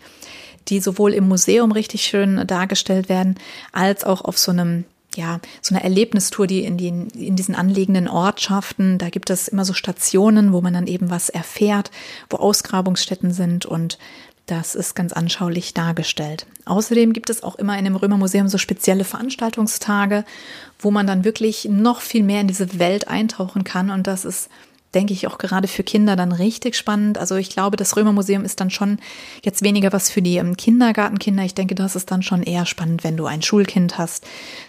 die 0.69 0.81
sowohl 0.81 1.15
im 1.15 1.29
Museum 1.29 1.73
richtig 1.73 2.03
schön 2.03 2.47
dargestellt 2.47 3.09
werden, 3.09 3.37
als 3.73 4.05
auch 4.05 4.23
auf 4.23 4.39
so 4.39 4.53
einem 4.53 4.85
ja, 5.17 5.41
so 5.63 5.75
eine 5.75 5.83
Erlebnistour, 5.83 6.47
die 6.47 6.65
in, 6.65 6.77
die 6.77 6.89
in 6.89 7.35
diesen 7.35 7.55
anliegenden 7.55 8.09
Ortschaften, 8.09 8.99
da 8.99 9.09
gibt 9.09 9.31
es 9.31 9.49
immer 9.49 9.65
so 9.65 9.73
Stationen, 9.73 10.53
wo 10.53 10.61
man 10.61 10.75
dann 10.75 10.87
eben 10.87 11.11
was 11.11 11.29
erfährt, 11.29 11.91
wo 12.31 12.37
Ausgrabungsstätten 12.37 13.33
sind 13.33 13.67
und 13.67 13.99
das 14.47 14.75
ist 14.75 14.95
ganz 14.95 15.13
anschaulich 15.13 15.75
dargestellt. 15.75 16.47
Außerdem 16.65 17.13
gibt 17.13 17.31
es 17.31 17.43
auch 17.43 17.57
immer 17.57 17.79
in 17.79 17.85
dem 17.85 17.97
Römermuseum 17.97 18.49
so 18.49 18.59
spezielle 18.59 19.05
Veranstaltungstage, 19.05 20.25
wo 20.79 20.91
man 20.91 21.07
dann 21.07 21.25
wirklich 21.25 21.67
noch 21.71 22.01
viel 22.01 22.23
mehr 22.23 22.41
in 22.41 22.49
diese 22.49 22.79
Welt 22.79 23.09
eintauchen 23.09 23.65
kann 23.65 23.91
und 23.91 24.07
das 24.07 24.25
ist 24.25 24.49
denke 24.95 25.13
ich, 25.13 25.27
auch 25.27 25.39
gerade 25.39 25.69
für 25.69 25.83
Kinder 25.83 26.17
dann 26.17 26.33
richtig 26.33 26.77
spannend. 26.77 27.19
Also 27.19 27.37
ich 27.37 27.51
glaube, 27.51 27.77
das 27.77 27.97
Römermuseum 27.97 28.45
ist 28.45 28.61
dann 28.61 28.71
schon 28.71 28.99
jetzt 29.45 29.63
weniger 29.63 29.93
was 29.93 30.11
für 30.11 30.23
die 30.23 30.37
ähm, 30.37 30.57
Kindergartenkinder. 30.57 31.45
Ich 31.45 31.55
denke, 31.55 31.75
das 31.75 31.97
ist 31.97 32.11
dann 32.11 32.23
schon 32.23 32.43
eher 32.43 32.67
spannend, 32.67 33.05
wenn 33.05 33.17
du 33.17 33.27
ein 33.27 33.43
Schulkind 33.43 33.99
hast, 33.99 34.27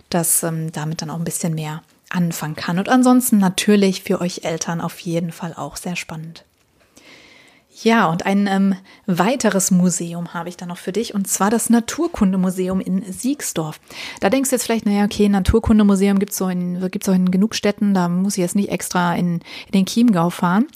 das 0.10 0.44
ähm, 0.44 0.72
damit 0.72 1.02
dann 1.02 1.10
auch 1.10 1.18
ein 1.18 1.24
bisschen 1.24 1.56
mehr 1.56 1.82
anfangen 2.10 2.56
kann. 2.56 2.80
Und 2.80 2.90
ansonsten 2.90 3.38
natürlich 3.38 4.04
für 4.04 4.20
euch 4.20 4.44
Eltern 4.44 4.82
auf 4.82 5.00
jeden 5.00 5.32
Fall 5.32 5.54
auch 5.54 5.78
sehr 5.78 5.96
spannend. 5.96 6.44
Ja, 7.82 8.08
und 8.08 8.26
ein 8.26 8.48
ähm, 8.48 8.76
weiteres 9.06 9.72
Museum 9.72 10.34
habe 10.34 10.50
ich 10.50 10.58
da 10.58 10.66
noch 10.66 10.78
für 10.78 10.92
dich, 10.92 11.14
und 11.14 11.28
zwar 11.28 11.50
das 11.50 11.70
Naturkundemuseum 11.70 12.82
in 12.82 13.10
Siegsdorf. 13.12 13.80
Da 14.20 14.30
denkst 14.30 14.50
du 14.50 14.56
jetzt 14.56 14.66
vielleicht, 14.66 14.86
naja, 14.86 15.06
okay, 15.06 15.30
Naturkundemuseum 15.30 16.20
gibt 16.20 16.34
es 16.34 16.38
so 16.38 16.50
in, 16.50 16.80
gibt's 16.92 17.08
auch 17.08 17.14
in 17.14 17.32
genug 17.32 17.56
Städten, 17.56 17.94
da 17.94 18.10
muss 18.10 18.34
ich 18.34 18.42
jetzt 18.42 18.56
nicht 18.56 18.70
extra 18.70 19.16
in, 19.16 19.36
in 19.68 19.72
den 19.74 19.86
Chiemgau 19.86 20.30
fahren. 20.30 20.68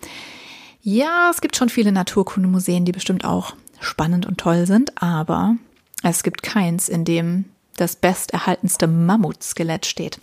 Ja, 0.81 1.29
es 1.29 1.41
gibt 1.41 1.57
schon 1.57 1.69
viele 1.69 1.91
Naturkundemuseen, 1.91 2.85
die 2.85 2.91
bestimmt 2.91 3.25
auch 3.25 3.55
spannend 3.81 4.25
und 4.25 4.37
toll 4.37 4.65
sind, 4.65 5.01
aber 5.01 5.55
es 6.03 6.23
gibt 6.23 6.41
keins, 6.41 6.87
in 6.87 7.03
dem 7.03 7.45
das 7.75 7.95
besterhaltenste 7.95 8.87
Mammutskelett 8.87 9.85
steht. 9.85 10.19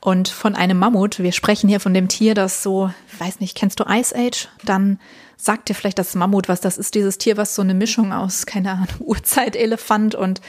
Und 0.00 0.28
von 0.28 0.54
einem 0.54 0.78
Mammut, 0.78 1.18
wir 1.18 1.32
sprechen 1.32 1.68
hier 1.68 1.80
von 1.80 1.94
dem 1.94 2.08
Tier, 2.08 2.34
das 2.34 2.62
so, 2.62 2.90
weiß 3.18 3.40
nicht, 3.40 3.56
kennst 3.56 3.78
du 3.78 3.84
Ice 3.88 4.14
Age? 4.16 4.48
Dann 4.64 4.98
sagt 5.38 5.68
dir 5.68 5.74
vielleicht 5.74 5.98
das 5.98 6.14
Mammut 6.14 6.48
was. 6.48 6.60
Das 6.60 6.76
ist 6.76 6.94
dieses 6.94 7.16
Tier, 7.16 7.38
was 7.38 7.54
so 7.54 7.62
eine 7.62 7.74
Mischung 7.74 8.12
aus, 8.12 8.44
keine 8.44 8.72
Ahnung, 8.72 8.88
Urzeitelefant 8.98 10.14
und 10.14 10.42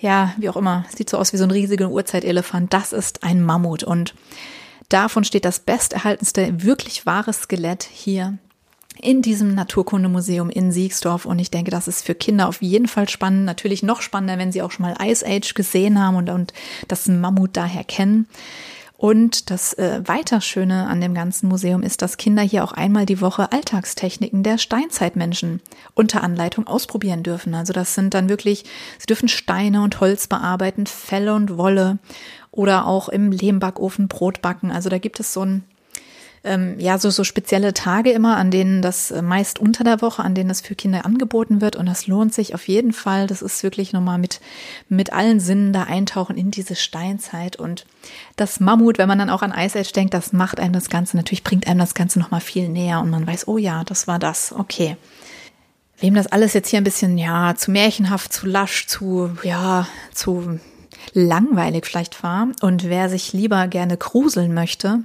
ja, 0.00 0.32
wie 0.36 0.48
auch 0.48 0.56
immer, 0.56 0.84
sieht 0.94 1.10
so 1.10 1.18
aus 1.18 1.32
wie 1.32 1.38
so 1.38 1.44
ein 1.44 1.50
riesiger 1.50 1.90
Urzeitelefant. 1.90 2.72
Das 2.72 2.92
ist 2.92 3.24
ein 3.24 3.42
Mammut 3.42 3.82
und 3.82 4.14
davon 4.88 5.24
steht 5.24 5.44
das 5.44 5.58
besterhaltenste, 5.58 6.62
wirklich 6.62 7.04
wahre 7.04 7.32
Skelett 7.32 7.82
hier 7.82 8.38
in 9.00 9.22
diesem 9.22 9.54
Naturkundemuseum 9.54 10.50
in 10.50 10.72
Siegsdorf. 10.72 11.24
Und 11.24 11.38
ich 11.38 11.50
denke, 11.50 11.70
das 11.70 11.88
ist 11.88 12.04
für 12.04 12.14
Kinder 12.14 12.48
auf 12.48 12.62
jeden 12.62 12.88
Fall 12.88 13.08
spannend. 13.08 13.44
Natürlich 13.44 13.82
noch 13.82 14.02
spannender, 14.02 14.38
wenn 14.38 14.52
sie 14.52 14.62
auch 14.62 14.72
schon 14.72 14.86
mal 14.86 14.96
Ice 15.00 15.24
Age 15.26 15.54
gesehen 15.54 16.00
haben 16.00 16.16
und, 16.16 16.30
und 16.30 16.52
das 16.88 17.06
Mammut 17.06 17.56
daher 17.56 17.84
kennen. 17.84 18.26
Und 18.98 19.52
das 19.52 19.74
äh, 19.74 20.02
weiter 20.06 20.40
Schöne 20.40 20.88
an 20.88 21.00
dem 21.00 21.14
ganzen 21.14 21.48
Museum 21.48 21.84
ist, 21.84 22.02
dass 22.02 22.16
Kinder 22.16 22.42
hier 22.42 22.64
auch 22.64 22.72
einmal 22.72 23.06
die 23.06 23.20
Woche 23.20 23.52
Alltagstechniken 23.52 24.42
der 24.42 24.58
Steinzeitmenschen 24.58 25.60
unter 25.94 26.24
Anleitung 26.24 26.66
ausprobieren 26.66 27.22
dürfen. 27.22 27.54
Also 27.54 27.72
das 27.72 27.94
sind 27.94 28.12
dann 28.12 28.28
wirklich, 28.28 28.64
sie 28.98 29.06
dürfen 29.06 29.28
Steine 29.28 29.82
und 29.82 30.00
Holz 30.00 30.26
bearbeiten, 30.26 30.86
Felle 30.86 31.32
und 31.34 31.56
Wolle 31.56 32.00
oder 32.50 32.88
auch 32.88 33.08
im 33.08 33.30
Lehmbackofen 33.30 34.08
Brot 34.08 34.42
backen. 34.42 34.72
Also 34.72 34.88
da 34.88 34.98
gibt 34.98 35.20
es 35.20 35.32
so 35.32 35.44
ein 35.44 35.62
ähm, 36.48 36.80
ja 36.80 36.98
so, 36.98 37.10
so 37.10 37.22
spezielle 37.22 37.74
Tage 37.74 38.10
immer, 38.10 38.36
an 38.36 38.50
denen 38.50 38.82
das 38.82 39.10
äh, 39.10 39.22
meist 39.22 39.58
unter 39.58 39.84
der 39.84 40.00
Woche, 40.00 40.24
an 40.24 40.34
denen 40.34 40.48
das 40.48 40.60
für 40.60 40.74
Kinder 40.74 41.04
angeboten 41.04 41.60
wird. 41.60 41.76
Und 41.76 41.86
das 41.86 42.06
lohnt 42.06 42.34
sich 42.34 42.54
auf 42.54 42.66
jeden 42.66 42.92
Fall. 42.92 43.26
Das 43.26 43.42
ist 43.42 43.62
wirklich 43.62 43.92
nochmal 43.92 44.18
mit, 44.18 44.40
mit 44.88 45.12
allen 45.12 45.38
Sinnen 45.38 45.72
da 45.72 45.84
eintauchen 45.84 46.36
in 46.36 46.50
diese 46.50 46.74
Steinzeit. 46.74 47.56
Und 47.56 47.86
das 48.36 48.58
Mammut, 48.60 48.98
wenn 48.98 49.08
man 49.08 49.18
dann 49.18 49.30
auch 49.30 49.42
an 49.42 49.54
Ice 49.56 49.78
Age 49.78 49.92
denkt, 49.92 50.14
das 50.14 50.32
macht 50.32 50.58
einem 50.58 50.72
das 50.72 50.88
Ganze, 50.88 51.16
natürlich 51.16 51.44
bringt 51.44 51.66
einem 51.66 51.80
das 51.80 51.94
Ganze 51.94 52.18
nochmal 52.18 52.40
viel 52.40 52.68
näher 52.68 53.00
und 53.00 53.10
man 53.10 53.26
weiß, 53.26 53.46
oh 53.46 53.58
ja, 53.58 53.84
das 53.84 54.06
war 54.06 54.18
das. 54.18 54.52
Okay. 54.52 54.96
Wem 56.00 56.14
das 56.14 56.28
alles 56.28 56.54
jetzt 56.54 56.68
hier 56.68 56.80
ein 56.80 56.84
bisschen, 56.84 57.18
ja, 57.18 57.54
zu 57.56 57.70
märchenhaft, 57.70 58.32
zu 58.32 58.46
lasch, 58.46 58.86
zu, 58.86 59.30
ja, 59.42 59.86
zu 60.14 60.58
langweilig 61.12 61.86
vielleicht 61.86 62.22
war 62.22 62.48
und 62.60 62.84
wer 62.84 63.08
sich 63.08 63.32
lieber 63.32 63.66
gerne 63.68 63.96
gruseln 63.96 64.54
möchte, 64.54 65.00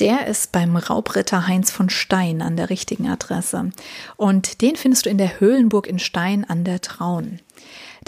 der 0.00 0.26
ist 0.26 0.52
beim 0.52 0.76
Raubritter 0.76 1.46
Heinz 1.46 1.70
von 1.70 1.90
Stein 1.90 2.42
an 2.42 2.56
der 2.56 2.70
richtigen 2.70 3.08
Adresse. 3.08 3.70
Und 4.16 4.62
den 4.62 4.76
findest 4.76 5.06
du 5.06 5.10
in 5.10 5.18
der 5.18 5.40
Höhlenburg 5.40 5.86
in 5.86 5.98
Stein 5.98 6.44
an 6.48 6.64
der 6.64 6.80
Traun. 6.80 7.40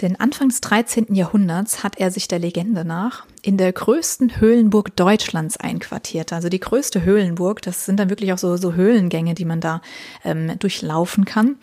Denn 0.01 0.19
Anfang 0.19 0.49
des 0.49 0.59
13. 0.61 1.13
Jahrhunderts 1.13 1.83
hat 1.83 1.99
er 1.99 2.09
sich 2.09 2.27
der 2.27 2.39
Legende 2.39 2.83
nach 2.83 3.25
in 3.43 3.57
der 3.57 3.71
größten 3.71 4.39
Höhlenburg 4.39 4.95
Deutschlands 4.95 5.57
einquartiert. 5.57 6.33
Also 6.33 6.49
die 6.49 6.59
größte 6.59 7.03
Höhlenburg, 7.03 7.61
das 7.61 7.85
sind 7.85 7.99
dann 7.99 8.09
wirklich 8.09 8.33
auch 8.33 8.37
so, 8.39 8.57
so 8.57 8.73
Höhlengänge, 8.73 9.35
die 9.35 9.45
man 9.45 9.61
da 9.61 9.81
ähm, 10.23 10.57
durchlaufen 10.57 11.25
kann. 11.25 11.57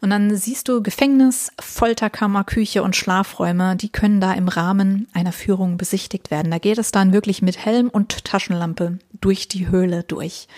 Und 0.00 0.10
dann 0.10 0.34
siehst 0.34 0.68
du 0.68 0.82
Gefängnis, 0.82 1.52
Folterkammer, 1.60 2.44
Küche 2.44 2.82
und 2.82 2.96
Schlafräume, 2.96 3.76
die 3.76 3.90
können 3.90 4.20
da 4.20 4.32
im 4.32 4.48
Rahmen 4.48 5.08
einer 5.12 5.32
Führung 5.32 5.76
besichtigt 5.76 6.30
werden. 6.30 6.50
Da 6.50 6.58
geht 6.58 6.78
es 6.78 6.90
dann 6.90 7.12
wirklich 7.12 7.42
mit 7.42 7.64
Helm 7.64 7.88
und 7.88 8.24
Taschenlampe 8.24 8.98
durch 9.20 9.48
die 9.48 9.68
Höhle 9.68 10.02
durch. 10.02 10.48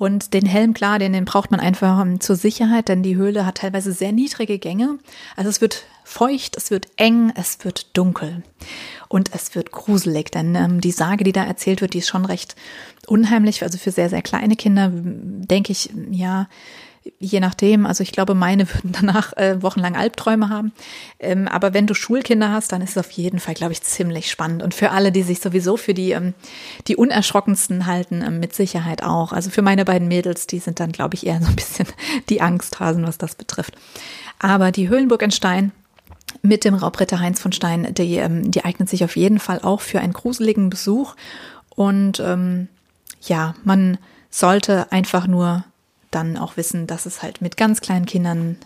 Und 0.00 0.32
den 0.32 0.46
Helm, 0.46 0.72
klar, 0.72 0.98
den, 0.98 1.12
den 1.12 1.26
braucht 1.26 1.50
man 1.50 1.60
einfach 1.60 2.00
ähm, 2.00 2.20
zur 2.20 2.34
Sicherheit, 2.34 2.88
denn 2.88 3.02
die 3.02 3.16
Höhle 3.16 3.44
hat 3.44 3.58
teilweise 3.58 3.92
sehr 3.92 4.12
niedrige 4.12 4.58
Gänge. 4.58 4.98
Also 5.36 5.50
es 5.50 5.60
wird 5.60 5.84
feucht, 6.04 6.56
es 6.56 6.70
wird 6.70 6.86
eng, 6.96 7.34
es 7.36 7.66
wird 7.66 7.94
dunkel 7.98 8.42
und 9.08 9.34
es 9.34 9.54
wird 9.54 9.72
gruselig, 9.72 10.30
denn 10.30 10.54
ähm, 10.54 10.80
die 10.80 10.90
Sage, 10.90 11.22
die 11.22 11.32
da 11.32 11.44
erzählt 11.44 11.82
wird, 11.82 11.92
die 11.92 11.98
ist 11.98 12.08
schon 12.08 12.24
recht 12.24 12.56
unheimlich. 13.08 13.62
Also 13.62 13.76
für 13.76 13.90
sehr, 13.90 14.08
sehr 14.08 14.22
kleine 14.22 14.56
Kinder 14.56 14.90
denke 14.90 15.70
ich, 15.70 15.90
ja, 16.10 16.48
je 17.18 17.40
nachdem. 17.40 17.86
Also 17.86 18.02
ich 18.02 18.12
glaube, 18.12 18.34
meine 18.34 18.68
würden 18.74 18.92
danach 18.92 19.36
äh, 19.36 19.62
wochenlang 19.62 19.96
Albträume 19.96 20.48
haben. 20.48 20.72
Ähm, 21.18 21.48
aber 21.48 21.74
wenn 21.74 21.86
du 21.86 21.94
Schulkinder 21.94 22.50
hast, 22.52 22.72
dann 22.72 22.82
ist 22.82 22.90
es 22.90 22.98
auf 22.98 23.10
jeden 23.12 23.40
Fall, 23.40 23.54
glaube 23.54 23.72
ich, 23.72 23.82
ziemlich 23.82 24.30
spannend. 24.30 24.62
Und 24.62 24.74
für 24.74 24.90
alle, 24.90 25.12
die 25.12 25.22
sich 25.22 25.40
sowieso 25.40 25.76
für 25.76 25.94
die, 25.94 26.12
ähm, 26.12 26.34
die 26.88 26.96
unerschrockensten 26.96 27.86
halten, 27.86 28.22
ähm, 28.22 28.40
mit 28.40 28.54
Sicherheit 28.54 29.02
auch. 29.02 29.32
Also 29.32 29.50
für 29.50 29.62
meine 29.62 29.84
beiden 29.84 30.08
Mädels, 30.08 30.46
die 30.46 30.58
sind 30.58 30.80
dann, 30.80 30.92
glaube 30.92 31.14
ich, 31.14 31.26
eher 31.26 31.40
so 31.40 31.48
ein 31.48 31.56
bisschen 31.56 31.86
die 32.28 32.40
Angsthasen, 32.40 33.06
was 33.06 33.18
das 33.18 33.34
betrifft. 33.34 33.74
Aber 34.38 34.72
die 34.72 34.88
Höhlenburg 34.88 35.22
in 35.22 35.30
Stein, 35.30 35.72
mit 36.42 36.64
dem 36.64 36.74
Raubritter 36.74 37.18
Heinz 37.18 37.40
von 37.40 37.52
Stein, 37.52 37.92
die, 37.94 38.16
ähm, 38.16 38.50
die 38.50 38.64
eignet 38.64 38.88
sich 38.88 39.04
auf 39.04 39.16
jeden 39.16 39.38
Fall 39.38 39.60
auch 39.62 39.80
für 39.80 40.00
einen 40.00 40.12
gruseligen 40.12 40.70
Besuch. 40.70 41.14
Und 41.74 42.20
ähm, 42.20 42.68
ja, 43.20 43.54
man 43.64 43.98
sollte 44.30 44.92
einfach 44.92 45.26
nur 45.26 45.64
dann 46.10 46.36
auch 46.36 46.56
wissen, 46.56 46.86
dass 46.86 47.06
es 47.06 47.22
halt 47.22 47.40
mit 47.40 47.56
ganz 47.56 47.80
kleinen 47.80 48.06
Kindern 48.06 48.56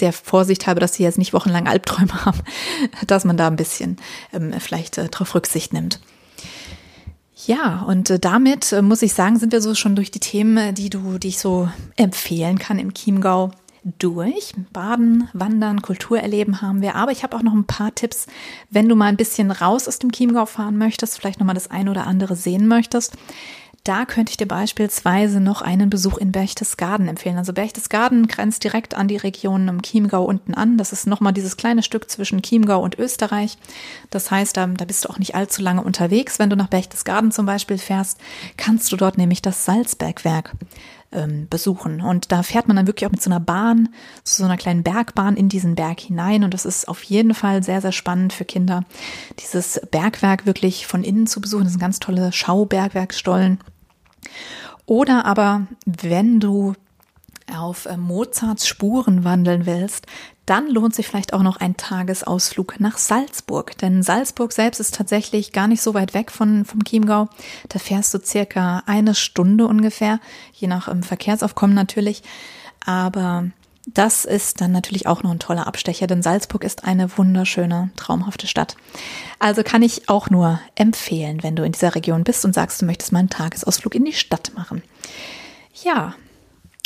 der 0.00 0.12
Vorsicht 0.12 0.66
habe, 0.66 0.80
dass 0.80 0.94
sie 0.94 1.02
jetzt 1.02 1.18
nicht 1.18 1.32
wochenlang 1.32 1.68
Albträume 1.68 2.12
haben, 2.24 2.40
dass 3.06 3.24
man 3.24 3.36
da 3.36 3.46
ein 3.46 3.56
bisschen 3.56 3.96
ähm, 4.32 4.52
vielleicht 4.58 4.98
äh, 4.98 5.08
darauf 5.08 5.34
Rücksicht 5.34 5.72
nimmt. 5.72 6.00
Ja, 7.46 7.82
und 7.82 8.10
äh, 8.10 8.18
damit 8.18 8.72
äh, 8.72 8.82
muss 8.82 9.02
ich 9.02 9.14
sagen, 9.14 9.38
sind 9.38 9.52
wir 9.52 9.62
so 9.62 9.74
schon 9.74 9.96
durch 9.96 10.10
die 10.10 10.20
Themen, 10.20 10.56
äh, 10.56 10.72
die 10.72 10.90
du, 10.90 11.18
die 11.18 11.28
ich 11.28 11.38
so 11.38 11.68
empfehlen 11.96 12.58
kann 12.58 12.78
im 12.78 12.92
Chiemgau 12.92 13.50
durch. 13.98 14.52
Baden, 14.72 15.28
Wandern, 15.32 15.80
Kultur 15.80 16.20
erleben 16.20 16.60
haben 16.60 16.82
wir. 16.82 16.96
Aber 16.96 17.12
ich 17.12 17.22
habe 17.22 17.36
auch 17.36 17.42
noch 17.42 17.54
ein 17.54 17.64
paar 17.64 17.94
Tipps, 17.94 18.26
wenn 18.68 18.88
du 18.88 18.94
mal 18.94 19.06
ein 19.06 19.16
bisschen 19.16 19.50
raus 19.50 19.88
aus 19.88 19.98
dem 19.98 20.12
Chiemgau 20.12 20.44
fahren 20.44 20.76
möchtest, 20.76 21.18
vielleicht 21.18 21.40
nochmal 21.40 21.54
das 21.54 21.70
eine 21.70 21.90
oder 21.90 22.06
andere 22.06 22.36
sehen 22.36 22.68
möchtest. 22.68 23.14
Da 23.84 24.04
könnte 24.04 24.30
ich 24.30 24.36
dir 24.36 24.46
beispielsweise 24.46 25.40
noch 25.40 25.62
einen 25.62 25.88
Besuch 25.88 26.18
in 26.18 26.32
Berchtesgaden 26.32 27.08
empfehlen. 27.08 27.38
Also 27.38 27.54
Berchtesgaden 27.54 28.26
grenzt 28.26 28.62
direkt 28.62 28.94
an 28.94 29.08
die 29.08 29.16
Region 29.16 29.68
im 29.68 29.80
Chiemgau 29.80 30.24
unten 30.24 30.52
an. 30.52 30.76
Das 30.76 30.92
ist 30.92 31.06
nochmal 31.06 31.32
dieses 31.32 31.56
kleine 31.56 31.82
Stück 31.82 32.10
zwischen 32.10 32.42
Chiemgau 32.42 32.82
und 32.82 32.98
Österreich. 32.98 33.56
Das 34.10 34.30
heißt, 34.30 34.54
da, 34.56 34.66
da 34.66 34.84
bist 34.84 35.04
du 35.04 35.08
auch 35.08 35.18
nicht 35.18 35.34
allzu 35.34 35.62
lange 35.62 35.82
unterwegs. 35.82 36.38
Wenn 36.38 36.50
du 36.50 36.56
nach 36.56 36.68
Berchtesgaden 36.68 37.32
zum 37.32 37.46
Beispiel 37.46 37.78
fährst, 37.78 38.18
kannst 38.58 38.92
du 38.92 38.96
dort 38.96 39.16
nämlich 39.16 39.40
das 39.40 39.64
Salzbergwerk 39.64 40.52
ähm, 41.12 41.46
besuchen. 41.48 42.00
Und 42.00 42.32
da 42.32 42.42
fährt 42.42 42.68
man 42.68 42.76
dann 42.76 42.86
wirklich 42.86 43.06
auch 43.06 43.12
mit 43.12 43.22
so 43.22 43.30
einer 43.30 43.40
Bahn, 43.40 43.88
so 44.24 44.44
einer 44.44 44.56
kleinen 44.56 44.82
Bergbahn 44.82 45.36
in 45.36 45.48
diesen 45.48 45.74
Berg 45.74 46.00
hinein. 46.00 46.44
Und 46.44 46.54
das 46.54 46.64
ist 46.64 46.88
auf 46.88 47.02
jeden 47.02 47.34
Fall 47.34 47.62
sehr, 47.62 47.80
sehr 47.80 47.92
spannend 47.92 48.32
für 48.32 48.44
Kinder, 48.44 48.84
dieses 49.38 49.80
Bergwerk 49.90 50.46
wirklich 50.46 50.86
von 50.86 51.02
innen 51.02 51.26
zu 51.26 51.40
besuchen. 51.40 51.64
Das 51.64 51.72
sind 51.72 51.80
ganz 51.80 51.98
tolle 51.98 52.32
Schaubergwerkstollen. 52.32 53.58
Oder 54.86 55.24
aber, 55.24 55.66
wenn 55.86 56.40
du 56.40 56.74
auf 57.56 57.86
äh, 57.86 57.96
Mozarts 57.96 58.66
Spuren 58.66 59.24
wandeln 59.24 59.66
willst, 59.66 60.06
dann 60.46 60.68
lohnt 60.68 60.94
sich 60.94 61.06
vielleicht 61.06 61.32
auch 61.32 61.42
noch 61.42 61.58
ein 61.58 61.76
Tagesausflug 61.76 62.80
nach 62.80 62.98
Salzburg. 62.98 63.78
Denn 63.78 64.02
Salzburg 64.02 64.52
selbst 64.52 64.80
ist 64.80 64.94
tatsächlich 64.94 65.52
gar 65.52 65.68
nicht 65.68 65.80
so 65.80 65.94
weit 65.94 66.12
weg 66.12 66.32
von, 66.32 66.64
vom 66.64 66.82
Chiemgau. 66.82 67.28
Da 67.68 67.78
fährst 67.78 68.12
du 68.14 68.18
circa 68.18 68.82
eine 68.86 69.14
Stunde 69.14 69.66
ungefähr, 69.66 70.18
je 70.52 70.66
nach 70.66 70.88
ähm, 70.88 71.02
Verkehrsaufkommen 71.02 71.74
natürlich. 71.74 72.22
Aber 72.84 73.46
das 73.86 74.24
ist 74.24 74.60
dann 74.60 74.72
natürlich 74.72 75.06
auch 75.06 75.22
noch 75.22 75.30
ein 75.30 75.38
toller 75.38 75.66
Abstecher, 75.66 76.06
denn 76.06 76.22
Salzburg 76.22 76.64
ist 76.64 76.84
eine 76.84 77.16
wunderschöne, 77.16 77.90
traumhafte 77.96 78.46
Stadt. 78.46 78.76
Also 79.38 79.62
kann 79.62 79.82
ich 79.82 80.08
auch 80.08 80.30
nur 80.30 80.60
empfehlen, 80.74 81.42
wenn 81.42 81.56
du 81.56 81.64
in 81.64 81.72
dieser 81.72 81.94
Region 81.94 82.24
bist 82.24 82.44
und 82.44 82.54
sagst, 82.54 82.82
du 82.82 82.86
möchtest 82.86 83.12
mal 83.12 83.20
einen 83.20 83.30
Tagesausflug 83.30 83.94
in 83.94 84.04
die 84.04 84.12
Stadt 84.12 84.52
machen. 84.54 84.82
Ja, 85.82 86.14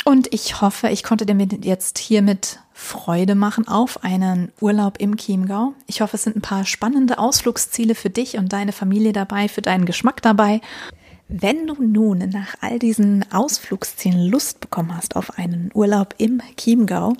und 0.05 0.33
ich 0.33 0.61
hoffe, 0.61 0.89
ich 0.89 1.03
konnte 1.03 1.25
dir 1.25 1.35
jetzt 1.61 1.97
hiermit 1.97 2.59
Freude 2.73 3.35
machen 3.35 3.67
auf 3.67 4.03
einen 4.03 4.51
Urlaub 4.61 4.99
im 4.99 5.17
Chiemgau. 5.17 5.73
Ich 5.87 6.01
hoffe, 6.01 6.15
es 6.15 6.23
sind 6.23 6.35
ein 6.35 6.41
paar 6.41 6.65
spannende 6.65 7.17
Ausflugsziele 7.17 7.95
für 7.95 8.09
dich 8.09 8.37
und 8.37 8.53
deine 8.53 8.71
Familie 8.71 9.13
dabei, 9.13 9.47
für 9.47 9.61
deinen 9.61 9.85
Geschmack 9.85 10.21
dabei. 10.21 10.61
Wenn 11.27 11.65
du 11.65 11.73
nun 11.81 12.19
nach 12.19 12.55
all 12.61 12.77
diesen 12.77 13.25
Ausflugszielen 13.31 14.27
Lust 14.27 14.59
bekommen 14.59 14.95
hast 14.95 15.15
auf 15.15 15.39
einen 15.39 15.71
Urlaub 15.73 16.13
im 16.19 16.39
Chiemgau, 16.55 17.13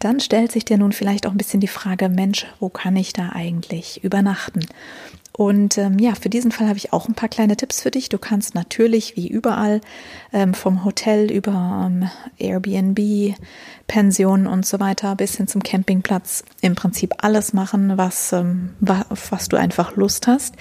dann 0.00 0.18
stellt 0.18 0.50
sich 0.50 0.64
dir 0.64 0.76
nun 0.76 0.92
vielleicht 0.92 1.26
auch 1.26 1.30
ein 1.30 1.38
bisschen 1.38 1.60
die 1.60 1.68
Frage, 1.68 2.08
Mensch, 2.08 2.46
wo 2.58 2.68
kann 2.68 2.96
ich 2.96 3.12
da 3.12 3.30
eigentlich 3.30 4.02
übernachten? 4.02 4.66
Und 5.36 5.78
ähm, 5.78 5.98
ja, 5.98 6.14
für 6.14 6.28
diesen 6.28 6.52
Fall 6.52 6.68
habe 6.68 6.78
ich 6.78 6.92
auch 6.92 7.08
ein 7.08 7.14
paar 7.14 7.28
kleine 7.28 7.56
Tipps 7.56 7.80
für 7.80 7.90
dich. 7.90 8.08
Du 8.08 8.18
kannst 8.18 8.54
natürlich 8.54 9.16
wie 9.16 9.28
überall 9.28 9.80
ähm, 10.32 10.54
vom 10.54 10.84
Hotel 10.84 11.30
über 11.30 11.86
ähm, 11.86 12.08
Airbnb, 12.38 13.34
Pensionen 13.88 14.46
und 14.46 14.64
so 14.64 14.78
weiter 14.78 15.16
bis 15.16 15.36
hin 15.36 15.48
zum 15.48 15.62
Campingplatz 15.62 16.44
im 16.60 16.76
Prinzip 16.76 17.14
alles 17.18 17.52
machen, 17.52 17.98
was, 17.98 18.32
ähm, 18.32 18.70
was 18.80 19.48
du 19.48 19.56
einfach 19.56 19.96
Lust 19.96 20.28
hast. 20.28 20.54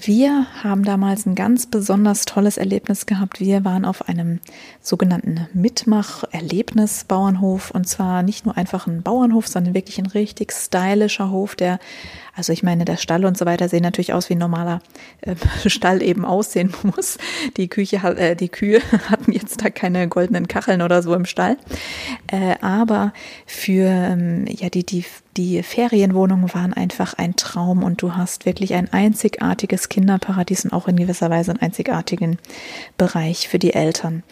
Wir 0.00 0.46
haben 0.62 0.82
damals 0.82 1.24
ein 1.24 1.36
ganz 1.36 1.66
besonders 1.66 2.24
tolles 2.24 2.56
Erlebnis 2.56 3.06
gehabt. 3.06 3.38
Wir 3.38 3.64
waren 3.64 3.84
auf 3.84 4.08
einem 4.08 4.40
sogenannten 4.80 5.46
Mitmach-Erlebnis-Bauernhof 5.54 7.70
und 7.70 7.88
zwar 7.88 8.24
nicht 8.24 8.44
nur 8.44 8.56
einfach 8.56 8.88
ein 8.88 9.02
Bauernhof, 9.02 9.46
sondern 9.46 9.74
wirklich 9.74 9.98
ein 9.98 10.06
richtig 10.06 10.52
stylischer 10.52 11.30
Hof, 11.30 11.54
der 11.54 11.78
also 12.36 12.52
ich 12.52 12.62
meine, 12.62 12.84
der 12.84 12.96
Stall 12.96 13.24
und 13.24 13.38
so 13.38 13.46
weiter 13.46 13.68
sehen 13.68 13.82
natürlich 13.82 14.12
aus 14.12 14.28
wie 14.28 14.34
ein 14.34 14.38
normaler 14.38 14.80
äh, 15.20 15.36
Stall 15.66 16.02
eben 16.02 16.24
aussehen 16.24 16.74
muss. 16.82 17.18
Die 17.56 17.68
Küche, 17.68 17.96
äh, 17.96 18.34
die 18.34 18.48
Kühe 18.48 18.80
hatten 19.10 19.32
jetzt 19.32 19.64
da 19.64 19.70
keine 19.70 20.08
goldenen 20.08 20.48
Kacheln 20.48 20.82
oder 20.82 21.02
so 21.02 21.14
im 21.14 21.26
Stall. 21.26 21.56
Äh, 22.26 22.56
aber 22.60 23.12
für 23.46 23.86
ähm, 23.86 24.46
ja 24.48 24.68
die, 24.68 24.84
die, 24.84 25.04
die 25.36 25.62
Ferienwohnungen 25.62 26.52
waren 26.54 26.72
einfach 26.72 27.14
ein 27.14 27.36
Traum 27.36 27.82
und 27.82 28.02
du 28.02 28.16
hast 28.16 28.46
wirklich 28.46 28.74
ein 28.74 28.92
einzigartiges 28.92 29.88
Kinderparadies 29.88 30.64
und 30.64 30.72
auch 30.72 30.88
in 30.88 30.96
gewisser 30.96 31.30
Weise 31.30 31.52
einen 31.52 31.62
einzigartigen 31.62 32.38
Bereich 32.98 33.48
für 33.48 33.58
die 33.58 33.74
Eltern. 33.74 34.24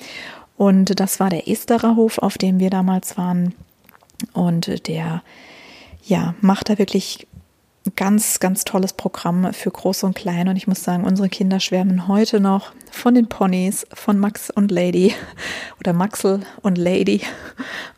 Und 0.56 1.00
das 1.00 1.20
war 1.20 1.30
der 1.30 1.48
Esterer 1.48 1.96
Hof, 1.96 2.18
auf 2.18 2.38
dem 2.38 2.60
wir 2.60 2.70
damals 2.70 3.16
waren. 3.16 3.54
Und 4.32 4.86
der 4.86 5.22
ja, 6.04 6.34
macht 6.40 6.68
da 6.68 6.78
wirklich 6.78 7.26
ganz, 7.96 8.40
ganz 8.40 8.64
tolles 8.64 8.92
Programm 8.92 9.52
für 9.52 9.70
Groß 9.70 10.04
und 10.04 10.14
Klein. 10.14 10.48
Und 10.48 10.56
ich 10.56 10.66
muss 10.66 10.84
sagen, 10.84 11.04
unsere 11.04 11.28
Kinder 11.28 11.60
schwärmen 11.60 12.08
heute 12.08 12.40
noch 12.40 12.72
von 12.90 13.14
den 13.14 13.28
Ponys, 13.28 13.86
von 13.92 14.18
Max 14.18 14.50
und 14.50 14.70
Lady 14.70 15.14
oder 15.80 15.92
Maxel 15.92 16.40
und 16.62 16.78
Lady. 16.78 17.22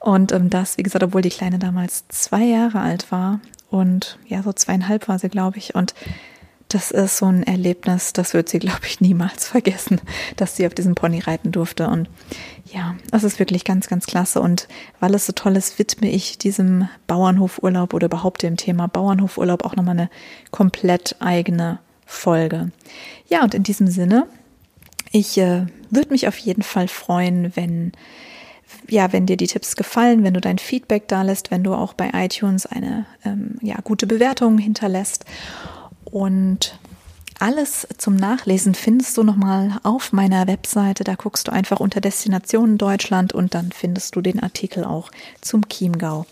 Und 0.00 0.32
ähm, 0.32 0.50
das, 0.50 0.78
wie 0.78 0.82
gesagt, 0.82 1.04
obwohl 1.04 1.22
die 1.22 1.30
Kleine 1.30 1.58
damals 1.58 2.04
zwei 2.08 2.44
Jahre 2.44 2.80
alt 2.80 3.10
war 3.12 3.40
und 3.70 4.18
ja, 4.26 4.42
so 4.42 4.52
zweieinhalb 4.52 5.08
war 5.08 5.18
sie, 5.18 5.28
glaube 5.28 5.58
ich. 5.58 5.74
Und 5.74 5.94
das 6.74 6.90
ist 6.90 7.18
so 7.18 7.26
ein 7.26 7.44
Erlebnis, 7.44 8.12
das 8.12 8.34
wird 8.34 8.48
sie, 8.48 8.58
glaube 8.58 8.80
ich, 8.86 9.00
niemals 9.00 9.46
vergessen, 9.46 10.00
dass 10.36 10.56
sie 10.56 10.66
auf 10.66 10.74
diesem 10.74 10.96
Pony 10.96 11.20
reiten 11.20 11.52
durfte. 11.52 11.86
Und 11.86 12.08
ja, 12.72 12.96
das 13.12 13.22
ist 13.22 13.38
wirklich 13.38 13.64
ganz, 13.64 13.88
ganz 13.88 14.06
klasse. 14.06 14.40
Und 14.40 14.66
weil 14.98 15.14
es 15.14 15.26
so 15.26 15.32
toll 15.32 15.56
ist, 15.56 15.78
widme 15.78 16.10
ich 16.10 16.36
diesem 16.36 16.88
Bauernhofurlaub 17.06 17.94
oder 17.94 18.06
überhaupt 18.06 18.42
dem 18.42 18.56
Thema 18.56 18.88
Bauernhofurlaub 18.88 19.64
auch 19.64 19.76
nochmal 19.76 19.96
eine 19.96 20.10
komplett 20.50 21.14
eigene 21.20 21.78
Folge. 22.06 22.72
Ja, 23.28 23.44
und 23.44 23.54
in 23.54 23.62
diesem 23.62 23.86
Sinne, 23.86 24.26
ich 25.12 25.38
äh, 25.38 25.66
würde 25.90 26.10
mich 26.10 26.26
auf 26.26 26.38
jeden 26.38 26.62
Fall 26.62 26.88
freuen, 26.88 27.54
wenn 27.54 27.92
ja, 28.88 29.12
wenn 29.12 29.26
dir 29.26 29.36
die 29.36 29.46
Tipps 29.46 29.76
gefallen, 29.76 30.24
wenn 30.24 30.34
du 30.34 30.40
dein 30.40 30.58
Feedback 30.58 31.06
da 31.08 31.22
lässt, 31.22 31.50
wenn 31.50 31.62
du 31.62 31.74
auch 31.74 31.94
bei 31.94 32.10
iTunes 32.12 32.66
eine 32.66 33.06
ähm, 33.24 33.56
ja, 33.62 33.76
gute 33.84 34.06
Bewertung 34.06 34.58
hinterlässt. 34.58 35.24
Und 36.14 36.78
alles 37.40 37.88
zum 37.98 38.14
Nachlesen 38.14 38.76
findest 38.76 39.16
du 39.16 39.24
nochmal 39.24 39.80
auf 39.82 40.12
meiner 40.12 40.46
Webseite. 40.46 41.02
Da 41.02 41.16
guckst 41.16 41.48
du 41.48 41.52
einfach 41.52 41.80
unter 41.80 42.00
Destinationen 42.00 42.78
Deutschland 42.78 43.32
und 43.32 43.52
dann 43.52 43.72
findest 43.72 44.14
du 44.14 44.20
den 44.20 44.40
Artikel 44.40 44.84
auch 44.84 45.10
zum 45.40 45.68
Chiemgau. 45.68 46.24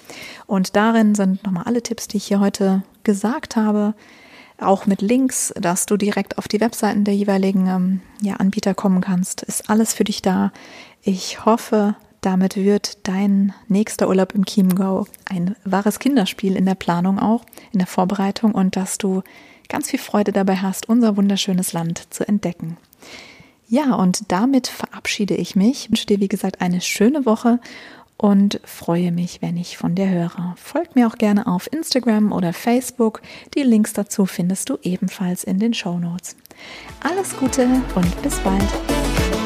Und 0.47 0.77
darin 0.77 1.17
sind 1.17 1.43
nochmal 1.43 1.65
alle 1.65 1.83
Tipps, 1.83 2.07
die 2.07 2.19
ich 2.19 2.27
hier 2.27 2.39
heute 2.39 2.85
gesagt 3.03 3.57
habe, 3.57 3.95
auch 4.57 4.87
mit 4.87 5.03
Links, 5.03 5.53
dass 5.61 5.85
du 5.87 5.97
direkt 5.97 6.39
auf 6.39 6.47
die 6.47 6.61
Webseiten 6.61 7.03
der 7.03 7.17
jeweiligen 7.17 7.67
ähm, 7.67 8.01
ja, 8.21 8.35
Anbieter 8.35 8.75
kommen 8.75 9.01
kannst. 9.01 9.43
Ist 9.43 9.69
alles 9.69 9.95
für 9.95 10.05
dich 10.05 10.23
da. 10.23 10.53
Ich 11.03 11.45
hoffe, 11.45 11.97
damit 12.21 12.55
wird 12.55 13.09
dein 13.09 13.53
nächster 13.67 14.07
Urlaub 14.07 14.33
im 14.37 14.47
Chiemgau 14.47 15.09
ein 15.29 15.57
wahres 15.65 15.99
Kinderspiel 15.99 16.55
in 16.55 16.67
der 16.67 16.77
Planung 16.77 17.19
auch, 17.19 17.45
in 17.73 17.81
der 17.81 17.89
Vorbereitung 17.89 18.53
und 18.53 18.77
dass 18.77 18.97
du 18.97 19.25
ganz 19.69 19.91
viel 19.91 19.99
Freude 19.99 20.33
dabei 20.33 20.57
hast, 20.57 20.89
unser 20.89 21.17
wunderschönes 21.17 21.73
Land 21.73 22.03
zu 22.11 22.27
entdecken. 22.27 22.77
Ja, 23.69 23.95
und 23.95 24.31
damit 24.31 24.67
verabschiede 24.69 25.35
ich 25.35 25.57
mich. 25.57 25.85
Ich 25.85 25.91
wünsche 25.91 26.07
dir, 26.07 26.21
wie 26.21 26.29
gesagt, 26.29 26.61
eine 26.61 26.81
schöne 26.81 27.25
Woche 27.25 27.59
und 28.19 28.61
freue 28.65 29.11
mich, 29.11 29.43
wenn 29.43 29.57
ich 29.57 29.77
von 29.77 29.95
dir 29.95 30.09
höre. 30.09 30.55
Folg 30.57 30.95
mir 30.95 31.09
auch 31.09 31.17
gerne 31.17 31.47
auf 31.47 31.73
Instagram 31.73 32.33
oder 32.33 32.53
Facebook. 32.53 33.21
Die 33.57 33.63
Links 33.63 33.95
dazu 33.95 34.27
findest 34.27 34.71
du 34.71 34.79
ebenfalls 34.83 35.43
in 35.43 35.59
den 35.59 35.75
Show 35.75 35.99
Notes. 35.99 36.37
Alles 37.03 37.37
Gute 37.37 37.67
und 37.95 38.23
bis 38.23 38.39
bald. 38.41 39.42